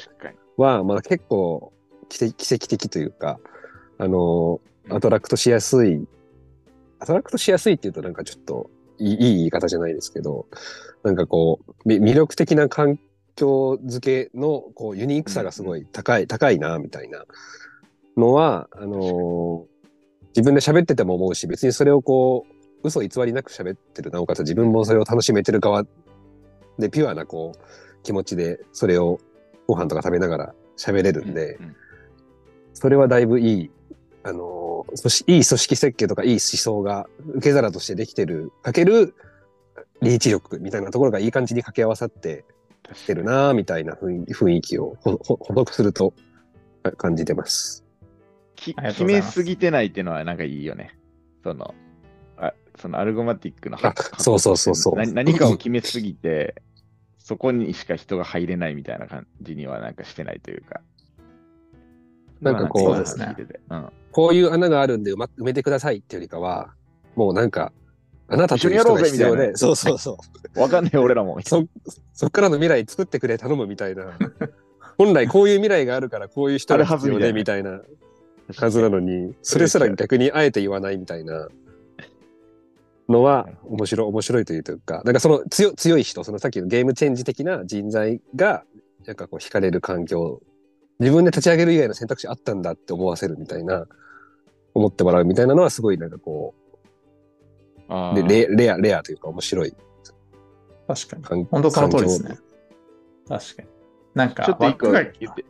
[0.56, 1.72] は、まあ結構
[2.08, 3.38] 奇跡奇跡的というか、
[3.98, 6.04] あの、アトラクトしやすい、
[6.98, 8.68] アトラクトしやすいっていうとなんかちょっと
[9.10, 10.46] いい言い方じゃないですけど、
[11.02, 12.98] なんかこう、み魅力的な環
[13.34, 17.24] 境づけのこうユニークさがすごい高い、高いな、みたいな。
[18.16, 19.72] のは、あのー
[20.34, 25.84] 自分で喋ってても思うし、別にそれをこう、嘘偽りなく喋ってる、なおかつ自分もそれを楽しめてる側
[26.78, 27.58] で、ピュアなこう、
[28.02, 29.20] 気持ちでそれを
[29.66, 31.76] ご飯とか食べながら喋れるんで、うんうん。
[32.72, 33.70] それはだいぶいい、
[34.22, 39.14] あのー組織いい組織設計とかいい思想が受け皿としてできてる、かける
[40.00, 42.44] リーチ力みたいなところがいい感じに掛け合わさって
[42.94, 46.12] きてるなぁみたいな雰囲雰囲気をほほ補足すると
[46.96, 47.84] 感じてます。
[48.56, 50.96] き決めすぎてないっていうのはなんかいいよね。
[51.42, 51.74] その、
[52.36, 56.62] あそのアルゴマティックのあそうそうそうそうな何かを決めすぎて、
[57.18, 60.80] そこにしか人が入れないみたいな感じにはなんかしてないというか。
[62.42, 66.74] なんかこうまあなんか聞いててうんこういう穴があるんで埋,、めてくださいっていうよりかは、
[67.16, 67.72] もうなんか、
[68.28, 70.18] あなたというぜみたいなそうそうそ
[70.54, 70.60] う。
[70.60, 71.40] わかんねえ俺らも。
[71.42, 71.66] そ、
[72.12, 74.12] そっからの未来作ってくれ頼むみたいな。
[74.98, 77.80] 本来こういう未来があるからこういう人が必要でみたいな
[78.54, 81.48] はずなのに、それすら逆にあえて言わないみたいな
[83.08, 88.64] のは面白い、面白いというか、なんかその強強い人、そのさっきのゲームチェンジ的な人材が、
[89.06, 90.40] なんかこう惹かれる環境、
[91.02, 93.86] 自分で立ち上げる以外の選択肢あったんだって思わせるみたいな、
[94.74, 96.54] 思ってもらうみたいなのはすごいなんかこ
[97.88, 99.74] う、でレレア、レアというか面白い
[100.86, 101.22] 確かに。
[101.22, 102.38] 環本当その通りですね。
[103.28, 103.68] 確かに。
[104.14, 105.44] なんか、ちょっと一個言って、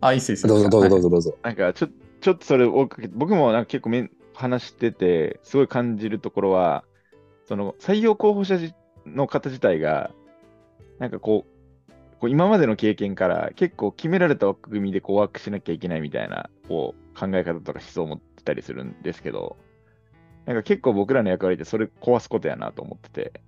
[0.00, 0.46] あ、いいっすいいっす。
[0.46, 1.02] どうぞどうぞどうぞ。
[1.02, 1.34] ぞどうぞ。
[1.42, 1.88] なんかちょ
[2.20, 6.84] ちょっとそれを追っかけて、僕もなんか結構めん話してて、すごい感じるところは、
[7.46, 8.74] その採用候補者じ
[9.06, 10.10] の方自体が、
[10.98, 11.51] なんかこう、
[12.22, 19.56] こう今までの経験から結構決められた枠組みでこうワークしなきゃいけないみたいなこう考え方とか思想を持ってたりするんですけど、
[20.46, 23.42] なんか結構僕らの役割ってそれ壊すことやなと思ってて、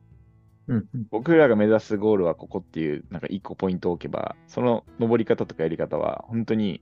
[0.66, 1.06] うんうん。
[1.12, 6.80] 僕らが目指すゴールはここっていう、なんか一個ポイントを置けば、その登り方とかやり方は、本当に、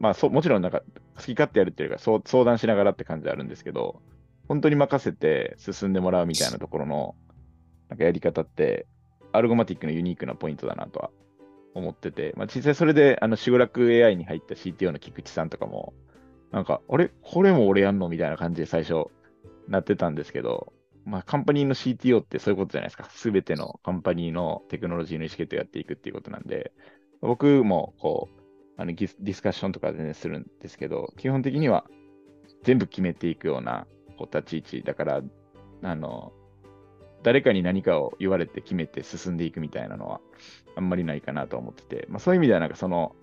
[0.00, 0.80] まあそう、もちろんなんか
[1.16, 4.00] 好き勝手やるっていうか、相談しながらって感じであるんですけど、
[4.48, 7.14] 本当に任せて進んでもらうみたいなところの、
[7.90, 8.86] なんかやり方って、
[9.32, 11.10] アルゴマティックのユニークなポイントだなとは
[11.78, 15.94] 思ってて、まあ実際それで、あの、シグラク AI に入った CTO の菊池さんとかも、
[16.50, 17.10] なんか、あれ？
[17.22, 18.08] これも俺やんの？
[18.08, 19.06] みたいな感じで最初
[19.68, 20.72] なってたんですけど、
[21.04, 23.04] まあ、カンパニーの CTO ってそういうことじゃないですか。
[23.10, 26.72] すべてのカンパニーのテクノロジーの意思決定をやっていくっていうことなんで、
[27.20, 28.40] 僕もこう、
[28.78, 31.84] あのディスカッションとかで、ね、するんですけど、基本的には
[32.64, 33.86] 全部決めていくような
[34.18, 35.22] こう立ち位置だから、
[35.82, 36.32] あの、
[37.22, 40.20] 誰かに何かを言われて決めて進んでいくみたいなのは
[40.76, 43.14] あんまりないかなと思ってて、まあ、そういう意味ではなんかその、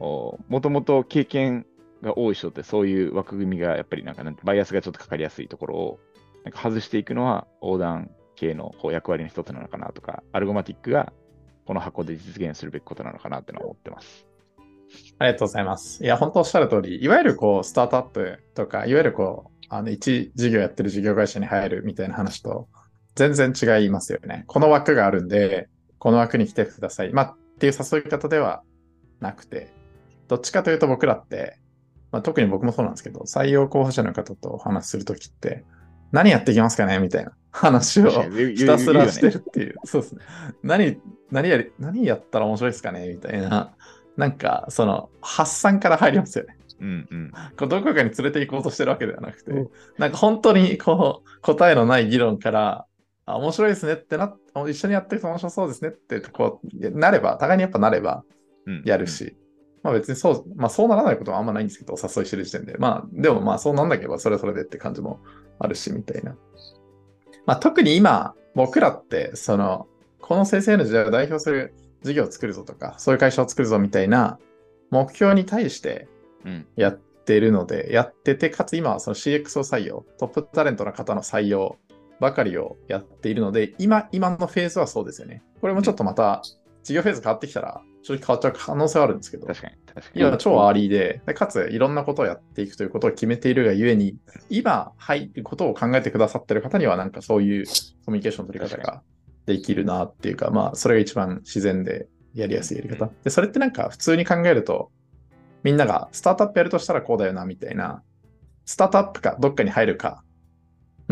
[0.00, 1.66] もともと経験
[2.02, 6.00] が多い人ってそういう枠組みがやっぱりなんかなんバイアスがちょっとかかりやすいところを
[6.44, 11.12] なんか外していくのは横断系のこう役割の一つなのかなとか、アルゴマティックが
[11.64, 14.26] この箱で実現するべきことなのかなってのは思ってます。
[15.18, 16.04] ありがとうございます。
[16.04, 22.68] いや、本当おっしゃる通り、いわゆるこう、スタートアップとか、いわゆるこう、あの、一事業やってる事業会社に入るみたいな話と、
[23.14, 24.44] 全然違いますよね。
[24.46, 27.12] この枠があるんで、この枠に来てください。
[27.12, 28.62] まあ、っていう誘い方では
[29.20, 29.72] なくて、
[30.28, 31.58] どっちかというと僕らって、
[32.10, 35.64] まあ、特に僕もそうなんですけど、採用候補者の方とお話しするときって、
[36.10, 36.98] 何やっていきますかね？
[36.98, 38.10] みたいな話を
[38.54, 39.76] ひたすらしてるっていう。
[39.84, 40.20] そうですね。
[40.62, 41.00] 何、
[41.30, 43.08] 何やり、何やったら面白いですかね？
[43.08, 43.72] みたいな。
[44.18, 46.58] なんか、その、発散から入りますよね。
[46.80, 47.32] うんうん。
[47.56, 52.86] こうどこかに連れて行こうとしてるわけではなくて、うんなんか本当にこう、答えのない議論から、
[53.26, 54.36] あ、面白いですねってな、
[54.68, 58.24] 一緒にやっていくと面白そうですねって、こう、なれば、互いにやっぱなれば
[58.66, 59.06] うんやる。
[59.06, 59.36] し、
[59.82, 62.76] まあ別にそう、まあそうならないことはあんまないんですけど、お誘いしてる時点で。
[62.78, 65.20] まあ、でもまあそうなんなければそれはそれでって感じも
[65.58, 66.36] あるし、みたいな。
[67.46, 69.86] まあ特に今、僕らって、その、
[70.20, 74.38] この生成の時代を代表する事業を作るぞとか、そういう会社を作るぞみたいな
[74.90, 76.08] 目標に対して
[76.44, 81.76] うんやってるので、やってて、かつ今はその CX を採用、トップタレントの方の採用
[82.22, 85.42] ばかりをやっているので、今、今のフェーズはそうですよね。
[85.60, 86.40] これもちょっとまた、
[86.84, 89.74] 事業フェーズ変わってきたら、正直変わっちゃう可能性はあるんですけど、確かに。
[89.86, 90.20] 確かに。
[90.20, 94.16] 今超アーリーで、でかついろんなことをやっていくということを決めているがゆえに、
[94.50, 97.66] 今入ることを考えてくださってる方には、なんかそういう
[98.06, 99.02] コミュニケーションの取り方が
[99.46, 103.10] できるなっていうか、まあ、それが一番自然でやりやすいやり方。
[103.24, 104.92] で、それってなんか普通に考えると、
[105.64, 108.02] みんながスタートアップやるとしたらこうだよな、みたいな、
[108.64, 110.24] スタートアップかどっかに入るか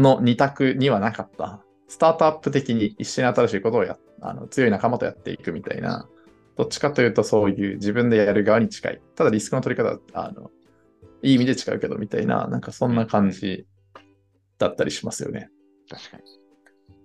[0.00, 1.62] の二択にはなかった。
[1.88, 6.08] スタートアップ的に一緒に新しいことをやあの強い仲間とやっていくみたいな、
[6.56, 9.00] どっちかというとそういう自分でやる側に近い。
[9.16, 10.50] ただリスクの取り方は、あの、
[11.22, 13.66] いい意味で違うけどみたいな、なんかそんな感じ
[14.58, 15.48] だったりしますよね。
[15.88, 16.22] 確かに。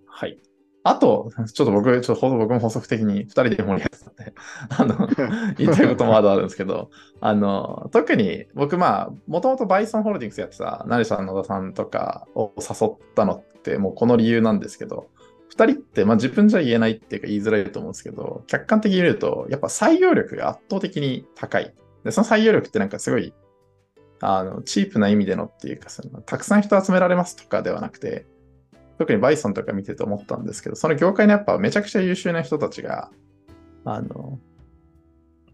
[0.08, 0.40] はい。
[0.88, 4.34] あと、ちょっと僕、ちょっと僕も補足的に二人で盛り上げてたんで、
[4.70, 5.10] あの、
[5.58, 15.08] 言いたいこともまだあるんですけど、あの、特に僕、まあ、もともとバイソンホールディングスやってた、成さん、野田さんとかを誘ったのって、もうこの理由なんですけど、
[15.50, 21.74] 二人って、まあ自分じゃ言えないっていうか言いづらいと思うんですけど、客観的に見ると、やっぱ採用力が圧倒的に高い。
[22.04, 23.34] で、その採用力ってなんかすごい、
[24.22, 28.28] あの、チープな意味でのっていうか、そのたくさん人集められますとかではなくて、
[28.98, 33.12] 特にバイソンとか見てて思ったんですけど、その業界にやっぱめちゃくちゃ優秀な人たちが、
[33.84, 34.40] あの、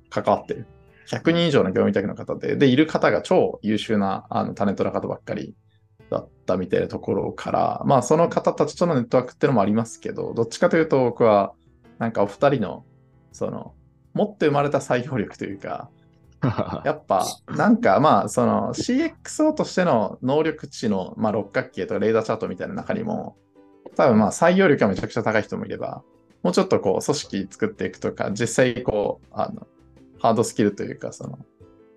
[0.10, 0.68] 関わってる。
[1.08, 5.56] 100人以上の業務委託の方で、で、いる方が超優秀なあのタレントの方ばっかり
[6.10, 11.54] だったみたいなところから、まあその方たちとのネットワークっていうのもありますけど、どっちかというと僕は、
[11.98, 12.86] なんかお二人の、
[13.32, 13.74] その、
[14.14, 15.90] 持って生まれた採用力というか、
[16.86, 23.38] やっぱ、なんかまあ、その CXO としての能力値の、まあ、六角形とかレーダーチャートみたいな中にも、
[23.96, 26.04] 多分まあ採用力がめちゃくちゃ高い人もいれば、
[26.44, 29.68] もうちょっとこう組織作っていくとか、実際こう、あの、
[30.20, 31.40] ハードスキルというか、その、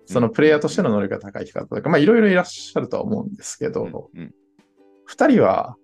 [0.05, 4.33] そのプレイヤーとしての能力が高い人とか、まあいろいろいらっしゃるとは思うんですけど、うん。
[5.05, 5.75] 二人は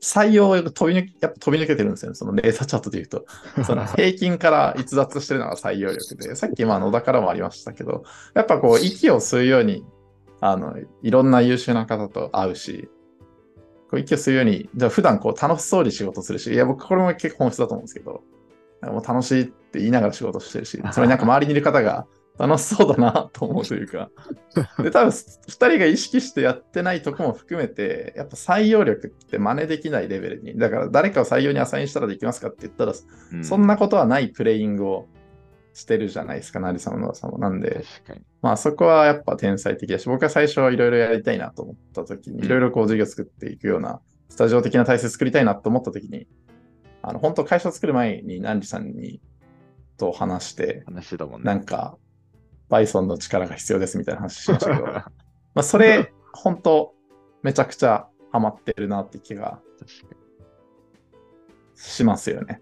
[0.00, 2.14] 採用を飛び抜け、やっぱ飛び抜けてるんですよね。
[2.14, 3.26] そのレーザーチャートで言うと。
[3.64, 9.84] その平均から逸脱してるのが採用力で、 さっきまあ野田からもありましたけど、やっぱこう息を吸うように、
[10.40, 12.88] あの、いろんな優秀な方と会うし、
[13.90, 18.22] こう息を吸うように、じゃあ普段こう楽しそうに仕事するし、いや僕これも結構本質だと思うんですけど、
[18.82, 22.06] もう楽しいって言いながら仕事してるし、それになんか周りにいる方が
[22.38, 24.10] 楽しそうだなと思うというか、
[24.82, 35.08] で、多分二人が意識してやってないとこも含めて、やっぱ採用力って真似できないレベルに、だから誰かを採用にアサインしたらできますかって言ったら、うそんなことはないプレイングを
[35.74, 37.38] してるじゃないですか、成さんも野田さんも。
[37.38, 37.84] なんで。
[38.40, 46.28] まあそこはやっぱ天才的だし、僕は最初いろいろやりたいなと思った時に、うんいろいろこう授業作っていくような、スタジオ的な体制作りたいなと思った時に、
[47.02, 49.20] あの、本当会社を作る前に何さんに
[49.96, 51.46] と話して、話してたもんね。
[51.46, 51.96] なんか、
[52.68, 55.02] Python の力が必要ですみたいな話しましたけど、 ま
[55.56, 56.94] あそれ、本当
[57.42, 59.60] めちゃくちゃハマってるなって気が
[61.74, 62.60] しますよね。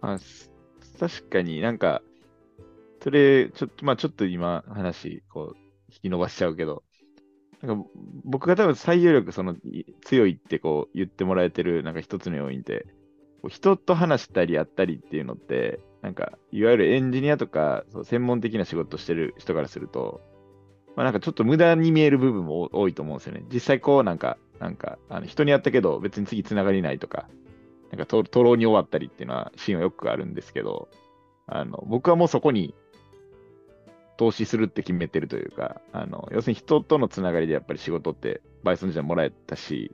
[0.00, 0.52] まあ、す
[0.98, 2.02] 確かになんか、
[3.02, 6.84] それ、ちょっと、まあちょっと今話、こう、引き伸ばしちゃうけど、
[7.62, 7.88] なんか
[8.24, 12.86] 僕が多分採用力そのい強いってこう言ってもらえてるなんか一つの要因って、
[13.48, 20.20] 人と話したりやったりっていうのって、なんかいわゆるエンジニアとかそう専門的な仕事してる人からすると、
[20.96, 23.44] まあなんかちょっと無駄に見える部分も多いと思うんですよね。
[23.52, 27.28] 実際こうなんか、なんかあの人にやったけど別に次つながりないとか、
[27.92, 30.88] なんかととろに終わったりっていうのはシーンはよくあるんですけど、
[31.46, 32.74] あの僕はもうそこに
[34.16, 39.92] 投資するって決めてるというか、あの要するに人とのつながりでやっぱり仕事ってバイソン時代もらえたし、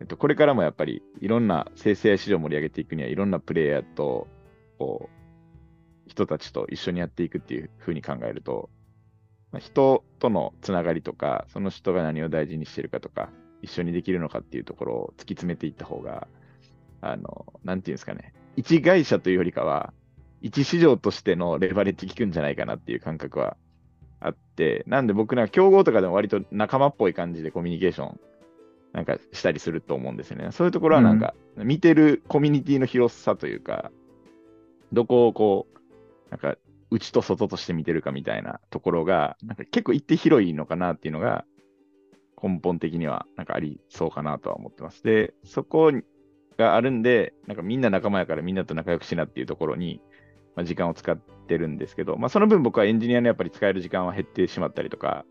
[0.00, 4.26] えっと、これからもやっぱりいろんな生成 AI 市場を盛り上げていくにはいろんなプレイヤーと
[4.78, 5.23] こう、
[6.14, 8.70] 人たちと一緒にやっていくっていうふうに考えると、
[9.50, 13.30] まあ、人とのつながりとか、その人が何を大事にしてるかとか、
[13.62, 16.28] 一緒にできるのかっていうところを突き詰めていった方が、
[17.00, 19.92] あの、なんていうんですかね、一会社というよりかは、
[20.40, 23.56] 一市場としてのレバレッジ効くんじゃないかなっていう感覚は
[24.20, 28.20] あって、なんで僕なんか競合とかでも割と仲間っぽい感じでコミュニケーション
[28.92, 30.52] なんかしたりすると思うんですよね。
[30.52, 33.90] そういうところはなんか、見てるコミュニティの広さというか、
[34.92, 35.78] どこをこう、
[36.34, 36.58] なんか、
[36.90, 41.44] 内と外として見てるかみたいなところが、なんか結構一定広いのかなっていうのが、
[42.42, 45.02] 根本的にはなんかありそうかなとは思ってます。
[45.04, 45.92] で、そこ
[46.58, 50.00] があるんで、なんかみんな仲間やからみんなと仲良くしなっていうところに、
[50.56, 55.24] まあ、時間を使ってるんですけど、まあ、その分僕はエンジニアのやっぱり使える時間は減ってしまったりとか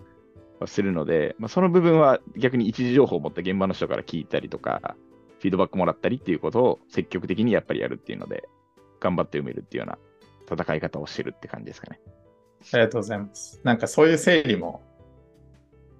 [0.61, 4.95] はするので、まあ、その部分は逆に一時情報を持った現場の人から聞いたりとか、
[5.39, 8.47] フィードバックもらったりっていうことを積極的にやっぱりやるっていうので、
[8.99, 9.97] 頑張って埋めるっていうような
[10.49, 11.99] 戦い方をしてるって感じですかね。
[12.73, 13.59] ありがとうございます。
[13.63, 14.81] なんかそういう整理も、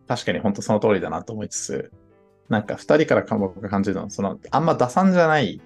[0.07, 1.91] 確かに本当その通りだなと思いつつ、
[2.49, 5.61] なんか二人からか僕が感じるのは、その、あんま打算じゃない、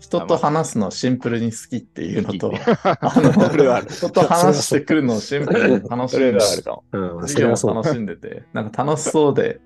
[0.00, 2.52] 人と話すのをシンプルに好きっていうのと、
[2.82, 3.82] あの。
[3.84, 7.74] 人と話してくるのをシンプルに楽しんではある授業も。
[7.74, 9.60] 楽しんでて、なんか楽しそうで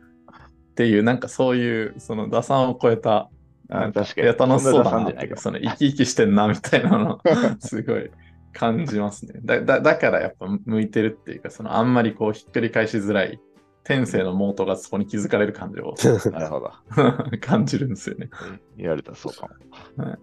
[0.73, 3.31] っていう、なんかそういう、その打算を超えた、
[3.69, 7.21] なんか確かにいや、楽しそうだなっていその生き生きしてんなみたいなの、
[7.61, 8.11] すごい
[8.55, 9.41] 感じますね。
[9.45, 13.41] だだだからやっぱ向いてるっていうか、そのあんまりこうひっくり返しづらい、
[13.83, 15.95] 天性のモートがそこに気づかれる感じを
[16.33, 16.71] なるほど。
[17.43, 18.31] 感じるんですよね。
[18.77, 19.49] 言われたらそうか
[19.97, 20.05] も。
[20.05, 20.19] はい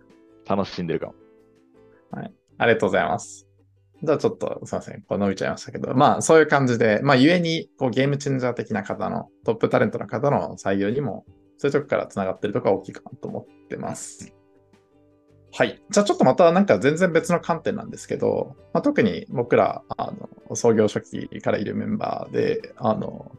[0.47, 1.13] 楽しんでるかも。
[2.57, 3.47] ありがとうございます。
[4.03, 5.01] じゃあちょっとすいません。
[5.01, 11.25] こう伸びちゃいましたけど、まあそういう感じで、まあゆえにこうゲームチェンジャー的な方のトップタレントの方の採用にも、
[11.57, 14.33] そういうとこから繋がってるとこが大きいかなと思ってます。
[15.53, 15.81] はい。
[15.89, 20.11] じゃあちょっとまたなんか全然別の観点なんですけど、まあ、特に僕ら、あ
[20.49, 23.31] の、創業初期からいるメンバーで、あの、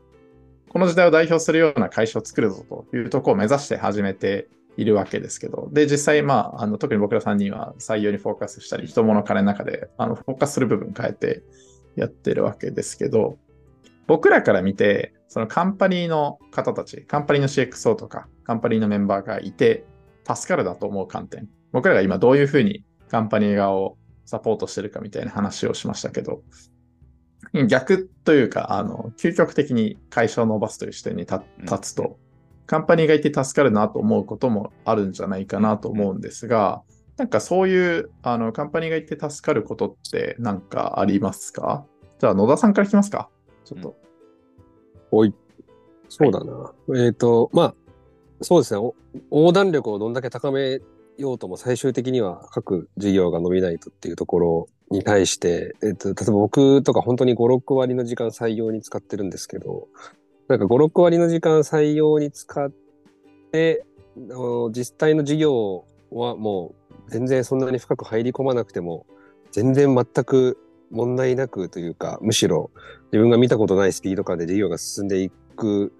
[0.68, 11.42] この時代を代表するような会社を作るぞというところを目指して始めているわけですけど、で、実際、まあ、あの特に僕ら3人は採用にフォーカスしたり、人物金の中であのフォーカスする部分変えて
[11.96, 13.38] やってるわけですけど、
[14.06, 19.84] 僕らから見て、そのカンパニーの方たち、カンパニーの CXO とか、カンパニーのメンバーがいて、
[20.24, 21.48] 助かるだと思う観点。
[21.72, 26.42] 僕らが今どういうふうにカンパニー側をサポートしてるかみたいな話をしましたけど、
[27.68, 32.18] 逆というか、あの、究極的に会社を伸ばすという視点に立立つと、
[32.66, 36.82] カンパニーがいて助かるなと思うこともあるんじゃないかなと思うんですが、
[37.18, 41.84] なんかそういう、あの、カンパニーがいて助かることってなんかありますか？
[42.18, 43.28] じゃあ野田さんから聞きますか
[43.64, 43.96] ちょっと。
[45.10, 45.34] おい。
[46.08, 46.72] そうだな。
[47.04, 47.74] えっ、と、まあ、
[48.40, 48.80] そうですね。
[48.80, 48.94] お
[49.30, 50.80] 横断力をどんだけ高め
[51.18, 59.88] ようとも最終的には各事業が伸びないとっていうところに対して、えっ、と、例えば僕とか本当に5、6割の時間採用に使ってるんですけど、
[60.48, 62.70] なんか5、6割の時間採用に使っ
[63.52, 63.84] て、
[64.72, 66.74] 実際の事業はも
[67.08, 69.06] う全然そんなに深く入り込まなくても、
[69.50, 70.58] 全然全く
[70.90, 72.70] 問題なくというか、むしろ
[73.12, 75.92] 自分が見たことないスピード感で事業が進んでいく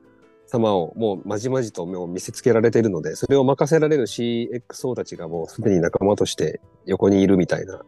[0.52, 7.82] 様をもうまじまじともう見せつけられているので、それを任せられる CXO たちがもうすでに仲間として横にいるみたいな。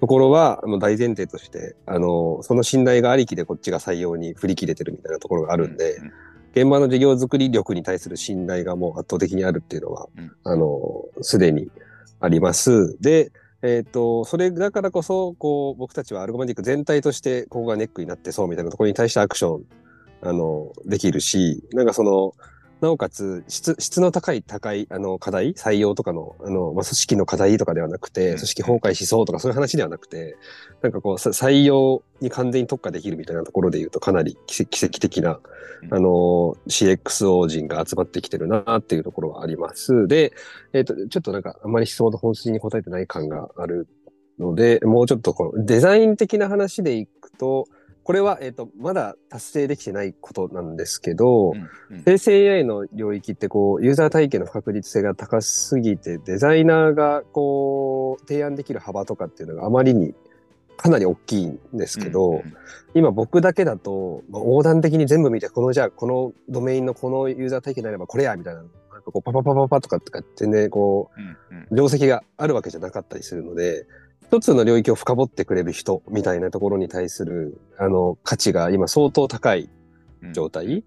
[0.00, 6.12] ところはもう大前提として、あの、その信頼がありきでこっちが採用に振り切れてるみたいなところがあるんで、うん
[6.54, 10.32] 現場の事業作り力に対する信頼がもう圧倒的にあるっていうのは、うん。
[10.44, 11.70] あの、すでに
[12.20, 12.96] あります。
[13.00, 13.32] で、
[13.62, 19.64] えっ、と、それだからこそ、こう、僕たちはアルゴマティック全体として、ここがネックになってそうみたいなところに対してアクション、
[20.22, 22.34] あの、できるし、なんかその、
[22.82, 30.36] なおかつ質、質の高い高い、あの、課題、採用とかの、あの、まあ、組織の課題とかではなくて、うん組織崩壊しそうとかそういう話ではなくて、
[30.82, 35.38] なんかこう、さ採用に完全に特化できるみたいなところで言うと、かなり奇跡奇跡的な、
[35.82, 40.08] うんあの、CXO 人が集まってきてるなっていうところはあります。
[40.08, 40.32] で、
[40.72, 43.86] えっ、と、ちょっとなんか、あんまり質問の本筋に答えてない感がある
[44.40, 47.66] ので、もうちょっとこのデザイン的な話でいくと、
[48.04, 52.02] これは、えっ、と、まだ達成できてないことなんですけど、うんうん。
[52.04, 60.14] 生成 AI の領域ってこう、ユーザー体験の不確実性が高すぎて、デザイナーがこう、提案できる幅とかっていうのがあまりに
[60.76, 62.56] かなり大きいんですけど、うんうん
[62.94, 71.66] 今僕だけだと、まあ、横断的に全部見て、このじゃあこのドメインのこのユーザー体験であればこれやみたいな、なんかこうパパパパパとかとか全然こうんうん。
[71.70, 73.86] う、定石があるわけじゃなかったりするので、
[74.32, 79.68] 一つの領域を深掘ってくれる人みたいなところに対する、あの、価値が今相当高い
[80.22, 80.84] うん状態。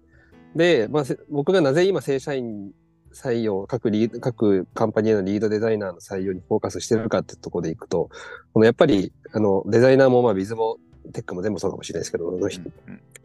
[0.56, 2.72] で、まあ、せ僕がなぜ今正社員
[3.12, 8.10] 採用、各リード、各カンパニーのリードデザイナーの採用にフォーカスしてるかってところでいくと、
[8.52, 10.78] このやっぱり、あの、デザイナーも、まあ、ビズも、
[11.12, 12.50] テックも全部そうかもしれないですけど、うんうん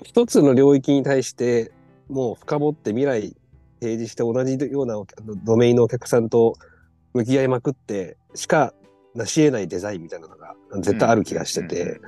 [0.03, 1.71] 一つの領域に対して、
[2.09, 3.35] もう深掘って未来
[3.79, 5.01] 提示して同じような
[5.43, 6.53] ドメインのお客さんと
[7.13, 8.73] 向き合いまくってしか
[9.15, 11.99] 成し得ないデザインみたいなのが絶対ある気がしてて、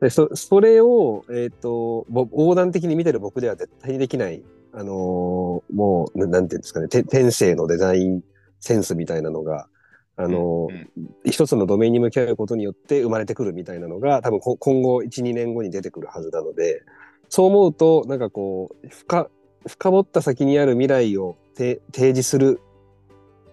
[0.00, 4.42] でそそれを、えっとぼ横断的に見てる僕では絶対にできない、
[4.72, 8.22] あのーもうななんていうんですかね天性のデザイン
[8.60, 9.68] センスみたいなのが、
[10.16, 16.82] あのーうん一つのドメインに向き合うことによって生まれてくるみたいなのが多分今後12年後に出てくるはずなので
[17.28, 19.28] そう思うとなんかこう深
[19.66, 22.60] 深掘った先にある未来を提示する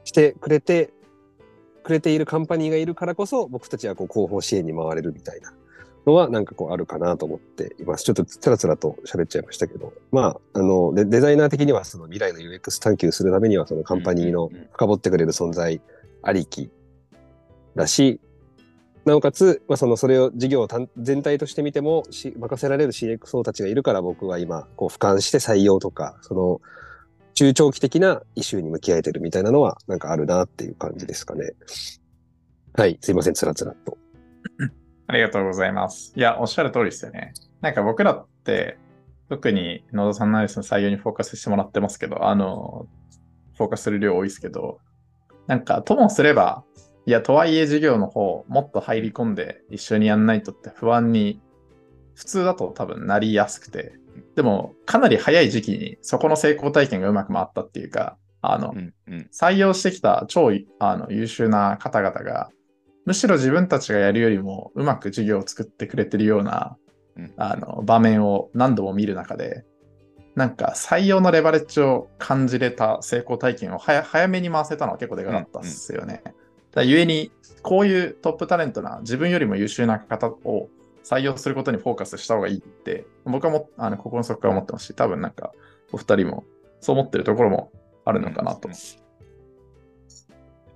[0.05, 0.91] してくれて
[1.85, 5.53] くれているカンパニーがいるからこそ僕たちはこう広報支援に回れるみたいな
[6.07, 8.03] のはなんかこうあるかなと思っています。
[8.03, 15.79] ちょっとつらつらと喋っちゃいましたけど、まあ、あのデデザイナー的にはその未来の UX 探求するためにはそのカンパニーの深掘ってくれる存在
[16.23, 16.71] ありき
[17.75, 18.19] だし、
[19.05, 26.61] なおかつ、まあ、そのそれを事業単全体として見てもし任せられる CXO たちがいるから僕は今こう俯瞰して採用とかその
[27.35, 31.51] 中長期的なイシューに向き合えてるみたいなのはなんかあるなっていう感じですかね。
[32.73, 33.97] はい、すいません、つらつらと。
[35.07, 36.13] ありがとうございます。
[36.15, 37.33] いや、おっしゃる通りですよね。
[37.61, 38.77] なんか僕らって、
[39.27, 42.87] 特に野田さんのアイスの採用にフォーカスしてもらってますけど、あの、
[43.57, 44.79] フォーカスする量多いですけど、
[45.47, 46.63] なんかともすれば、
[47.05, 51.41] いや、とはいえ事業の方、もっと入り込んで一緒にやんないとって不安に、
[52.13, 53.93] 普通だと多分なりやすくて、
[54.35, 59.29] でもかなり早い時期にそこの成功体験がうまく回ったっていうか、あの、うんうん。
[59.33, 62.49] 採用してきた超あの優秀な方々が、
[63.05, 66.77] むしろ自分たちがやるよりもうまく授業を作ってくれてるような
[67.17, 67.33] うん。
[67.37, 69.63] あの場面を何度も見る中で、
[70.35, 76.21] なんか採用のレバレッジを感じれた成功体験を早早めに回せたのは結構でかかったっすよね。
[76.25, 76.35] だか
[76.75, 77.31] らゆえに、
[77.61, 80.67] こういうトップタレントな自分よりも優秀な方を
[81.05, 85.51] 採用することにフォーカスした方がいいって、僕はもあの心の底から思ってますし、多分なんか
[85.91, 86.45] お二人も
[86.79, 87.71] そう思ってるところも
[88.05, 88.69] あるのかなと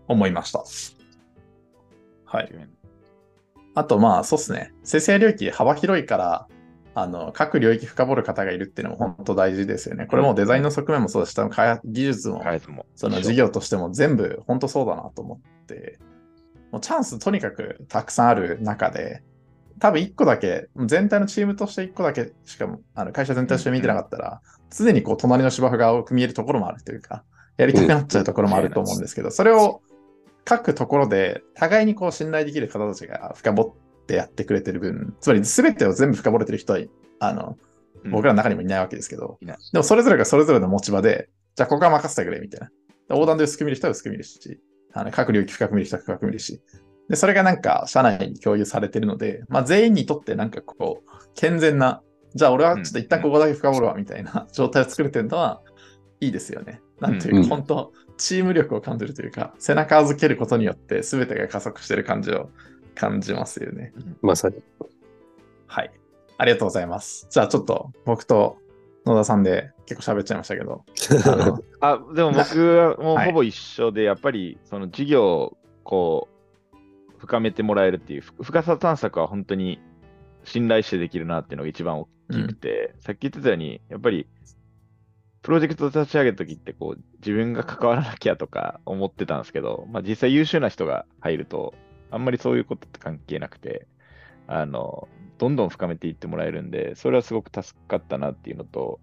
[0.07, 0.63] 思いました。
[2.25, 2.69] はい。
[3.73, 4.71] あと、まあ、そうっすね。
[4.84, 6.47] 生成領域幅広いから、
[6.95, 10.05] あの、各領域深掘る方がいるっていうのも本当大事ですよね。
[10.05, 12.41] これもデザインの側面もそうだし、多分開発技術も。
[12.95, 15.97] その事業としても全部本当そうだなと思って、
[16.71, 19.23] もうチャンスとにかくたくさんある中で、
[19.80, 27.23] 多分1個だけ、全体のチームとして1個だけしかも、あの会社全体として見てなかったら、常にこう隣の芝生が青く見えるところもあるというか、
[27.57, 29.82] やりたくなっちゃうところもあると思うんですけど、それを
[30.45, 33.61] 各ところで互いにこう信頼できる方たちが深掘
[34.03, 36.80] ってやってくれてる分、つまり全てを全部深掘れてる人は、
[37.19, 42.67] あの、うん僕らの中にもいないわけですけど、いないでもそれぞれがそれぞれの持ち場で、じゃあここは任せてくれみたいな。
[42.67, 42.73] で
[43.09, 44.39] 横断で薄く見る人は薄く見るし、
[44.93, 46.61] あの各領域深く見る人は深く見るし。
[47.10, 52.01] で、それがなんか社内に共有されてるので、まあ全員にとってなんかこう、健全な、
[52.36, 55.62] じゃあ俺はちょっと一旦ここだけ深掘るわみたいな 状態を作れてるのは
[56.20, 56.82] いいですよね。
[56.99, 62.49] なんていうか、うん本当チーム力を感じるというか、背中預けることによって全てが加速してる感じを
[62.93, 63.93] 感じますよね。
[64.22, 64.55] まさに。
[65.68, 65.91] はい。
[66.38, 67.28] ありがとうございます。
[67.30, 68.57] じゃあちょっと僕と
[69.05, 70.84] 野田さんで結構喋っちゃいましたけど、
[71.80, 76.38] あでも僕はもうはいほぼ一緒で、やっぱりその事業をこう、
[77.20, 79.80] 深めてもらえるっていう、ふ深さ探索は本当に
[80.43, 84.28] 信頼してできるなっていうのが一番大きくて、さっき言ってたように、やっぱり、
[85.41, 91.74] プロジェクトを立ち上げるときってこう、自分が関わらなきゃとか思ってたんですけど、まあ実際優秀な人が入ると、
[92.11, 93.88] あんまりそういうことって関係なくて、
[94.47, 95.07] あの、
[95.38, 98.99] どんどん深めていってもらえるんで、それはすごく助かったなっていうのと、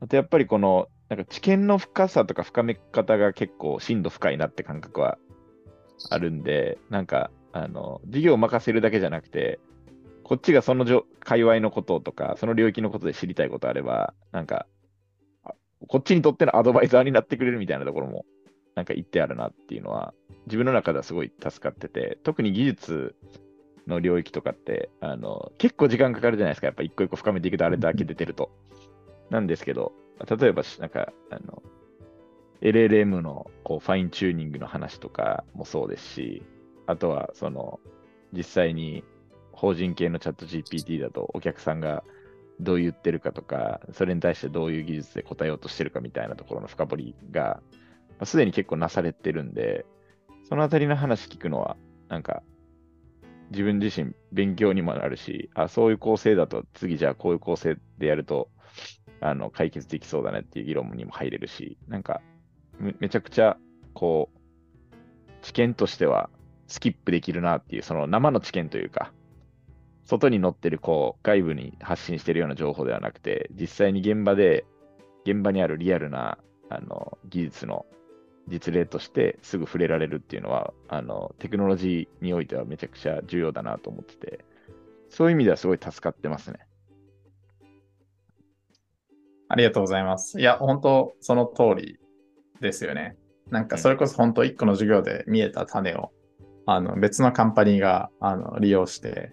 [0.00, 5.18] あとやっぱりこの、なんか知見の深さとか深め方が結構深度深いなって感覚は
[6.10, 9.58] あるんで、なんか、あの、授業を任せるだけじゃなくて、
[10.22, 14.66] こっちがそのじょ界隈のこととか、その領域のことで知りたいことあれば、なんか、
[15.86, 18.26] こっちにとってのアドバイザーになってくれるみたいなところも、
[18.74, 20.12] なんか言ってあるなっていうのは、
[20.46, 23.16] 自分の中ではすごい助かってて、特に技術
[23.86, 26.66] の領域とかって、あの、結構時間かかるじゃないですか。
[26.66, 28.50] やっぱ一個一個深めていくとあれだけ出てると。
[29.30, 29.92] なんですけど、
[30.28, 31.62] 例えば、なんか、あの、
[32.60, 36.42] LLM のこうファインチューニングの話とかもそうですし、
[36.88, 37.80] あとは、その、
[38.32, 39.04] 実際に
[39.52, 42.02] 法人系のチャット GPT だとお客さんが
[42.60, 47.60] どう言ってるかとか、それに対してどういう技術で答えようとしてるかみたいなところの深掘りが、
[48.08, 49.84] まあすでに結構なされてるんで、
[50.48, 51.76] そのあたりの話聞くのは、
[52.08, 52.42] なんか、
[53.50, 58.48] 自分自身勉強にもなるし、あ、そういう構成だと次じゃあこういう構成でやると、
[59.20, 62.22] あの、解決できそうだねっていう議論にも入れるし、なんか、
[62.78, 63.58] めめちゃくちゃ、
[63.92, 64.38] こう、
[65.42, 66.30] 知見としては
[66.68, 69.12] スキップできるなっていう、その生の知見というか、
[70.04, 74.64] 外に載ってる、こう、外部に発信してるような情報ではなくて、実際に現場で、
[75.24, 76.38] 現場にあるリアルな、
[76.70, 77.84] あの、技術の
[78.48, 84.44] 実例としてすぐ触れられるっていうのは、あの、テクノロジーにおいてはめちゃくちゃ重要だなと思ってて、
[85.10, 86.58] そういう意味ではすごい助かってますね。
[89.48, 90.40] ありがとうございます。
[90.40, 91.98] いや、本当その通り
[92.60, 93.16] ですよね。
[93.50, 96.12] なんかそれこそ本当一個の授業で見えた種を、
[96.70, 99.32] あの別のカンパニーがあの利用して、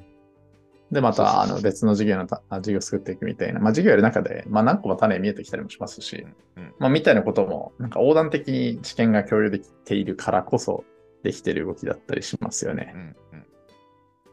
[0.89, 6.25] で、またあの別の授業のたあ授業を作っていくみたいな、まあ授業やる中で、まあ何個も種見えてきたりもしますし、
[6.55, 10.85] うんまあみたいなことも、なんか横断的に知見が共有できているからこそ
[11.23, 12.93] できている動きだったりしますよね。
[12.95, 13.45] うんうん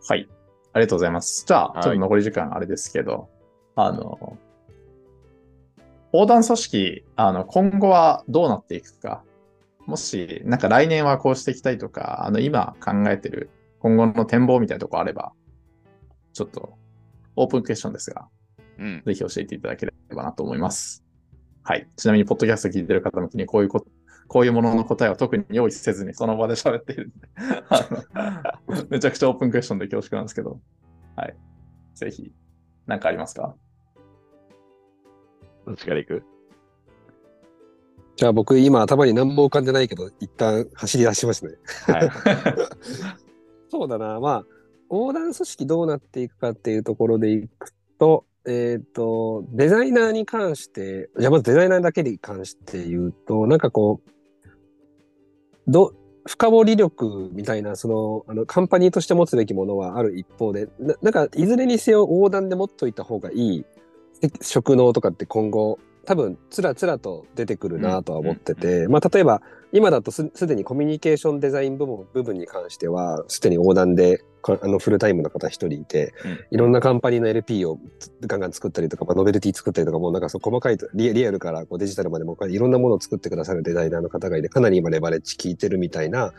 [0.08, 0.28] はい。
[0.72, 1.44] ありがとうございます。
[1.44, 3.28] じゃあ、はいちょっと残り時間あれですけど、
[3.74, 4.38] あの、
[6.12, 9.24] 横断組織、あの、今後はどうなっていくか。
[9.86, 15.32] もし、なんか来年はこうしていきたいとか、あの、今考えてる今後の展望みたいなとこあれば、
[16.32, 16.78] ちょっと
[17.36, 18.28] オープンクエスチョンですが、
[18.78, 19.02] うん。
[19.04, 21.04] ぜひ教えていただければなと思います。
[21.64, 21.88] はい。
[21.96, 23.84] ちなみに、ポッドキャスト聞いてる方向けに、こういうこ、
[24.28, 27.28] こういうものの答えは特に用意せずに、その場で喋っているんで、
[27.68, 30.60] あ のめちゃくちゃオープンクエスチョンで恐縮なんですけど、
[31.16, 31.36] はい。
[31.94, 32.32] ぜひ、
[32.86, 33.54] なんかありますか？
[35.66, 36.31] どっちから行く？
[38.22, 41.54] じゃあ僕今頭に何も浮かんでないけど、一旦走り出しますね。
[41.88, 42.10] はい。
[43.68, 44.44] そうだな、まあ、
[44.92, 54.10] 横断組織どうなっていくかっていうところでいくと、えっ、と、デザイナーに関して、じゃあまずデザイナーだけに関して言うと、なんかこう、
[55.66, 55.92] ど、
[56.24, 63.64] 深掘り力みたいな、その、あの、カンパニーとして持つべきものはある一方で、ななんか、いずれにせよ横断で持っといた方がいい
[64.22, 69.42] え職能とかって今後、多分、つらつらと出てくるなとは思ってて、まあ、例えば、
[69.72, 76.38] 今だとすすでにコミュニケーションデザイン部門部分に関しては、すでに横断でかあのフルタイムの方一人いて、うん。
[76.50, 86.32] いろんなカンパニーの LP をつガンガン作ったりとか、まあ、ノベルティ作ったりとか、もうなんかそう細かいとリリアルからこうデジタルまでもいろんなものを作ってくださるデザイナーの方がいて、かなり今レバレッジ効いてるみたいな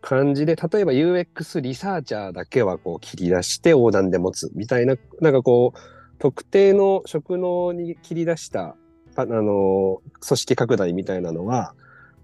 [0.00, 5.78] 感じで、例えば UX リサーチャーだけはこう切り出して横断で持つみたいな、なんかこう、
[6.18, 8.76] 特定の職能に切り出した、
[9.16, 11.74] あの、組織拡大みたいなのは、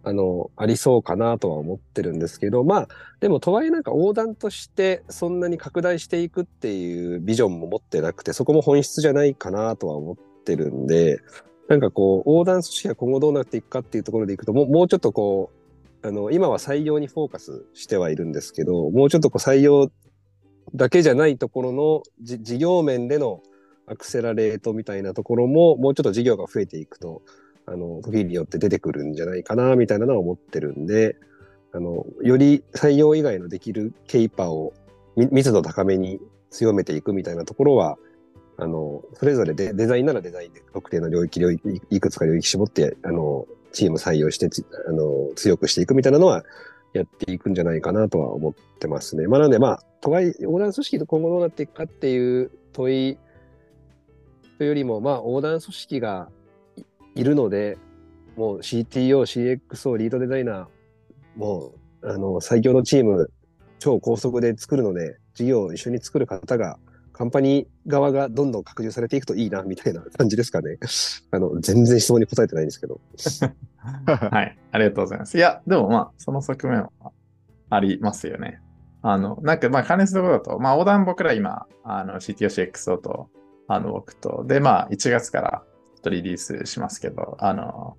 [0.05, 2.89] あの、ありそうかなとは思ってるんですけど、まあ、
[3.21, 11.21] でもとはいえなんか横断としてそんなに拡大していくっていうビジョンも持ってなくて、そこも本質じゃないかなとは思ってるんで、
[11.69, 15.51] なんかこう、横断組織が今後どうなっていくかっていうところでいくと、もうもうちょっとこ
[16.03, 19.91] う、あの、今は採用にフォーカスしてはいるんですけど、もうちょっとこう採用
[20.75, 23.43] だけじゃないところの事業面での
[23.91, 27.23] アクセラレートみたいなところも、もうちょっと事業が増えていくと、
[27.67, 31.17] あの、時によって出てくるんじゃないかな、みたいなのは思ってるんで、
[31.73, 34.73] あの、より採用以外のできるケイパーを
[35.17, 36.21] 密度高めに
[36.51, 37.99] 強めていくみたいなところは、
[38.57, 44.49] あの、それぞれでデザインならデザインで特定の領域、領域、いくつか領域絞って、あの、チーム採用して、
[44.89, 46.45] あの、強くしていくみたいなのは、
[46.95, 49.27] やっていくんじゃないかなとは思ってますね。
[49.27, 53.19] まあ、なので、まあ、とはいえ、横断組織と今後どうなっていくかっていう問い
[54.59, 56.29] というよりも、まあ、横断組織が
[57.15, 57.79] いるので、
[58.37, 63.31] もう CTO、CXO、リードデザイナー、もう、あの、最強のチーム、
[63.79, 66.79] 超高速で作るので、事業を一緒に作る方が、
[67.13, 70.79] カンパニー側がどんどん拡充されていくといいな、みたいな感じですかね。
[71.31, 73.01] あの、全然質問に答えてないんですけど。
[74.07, 74.59] はい。
[74.73, 75.37] ありがとうございます。
[75.39, 76.91] いや、でもまあ、その側面は
[77.71, 78.61] ありますよね。
[79.03, 83.29] あの、なんかまあ、関連するところだと、まあ、横断僕ら今、あの、CTO、CXO と、
[83.69, 85.63] あの、僕と、で、まあ、1月から
[85.95, 87.97] ちょっとリリースしますけど、あの、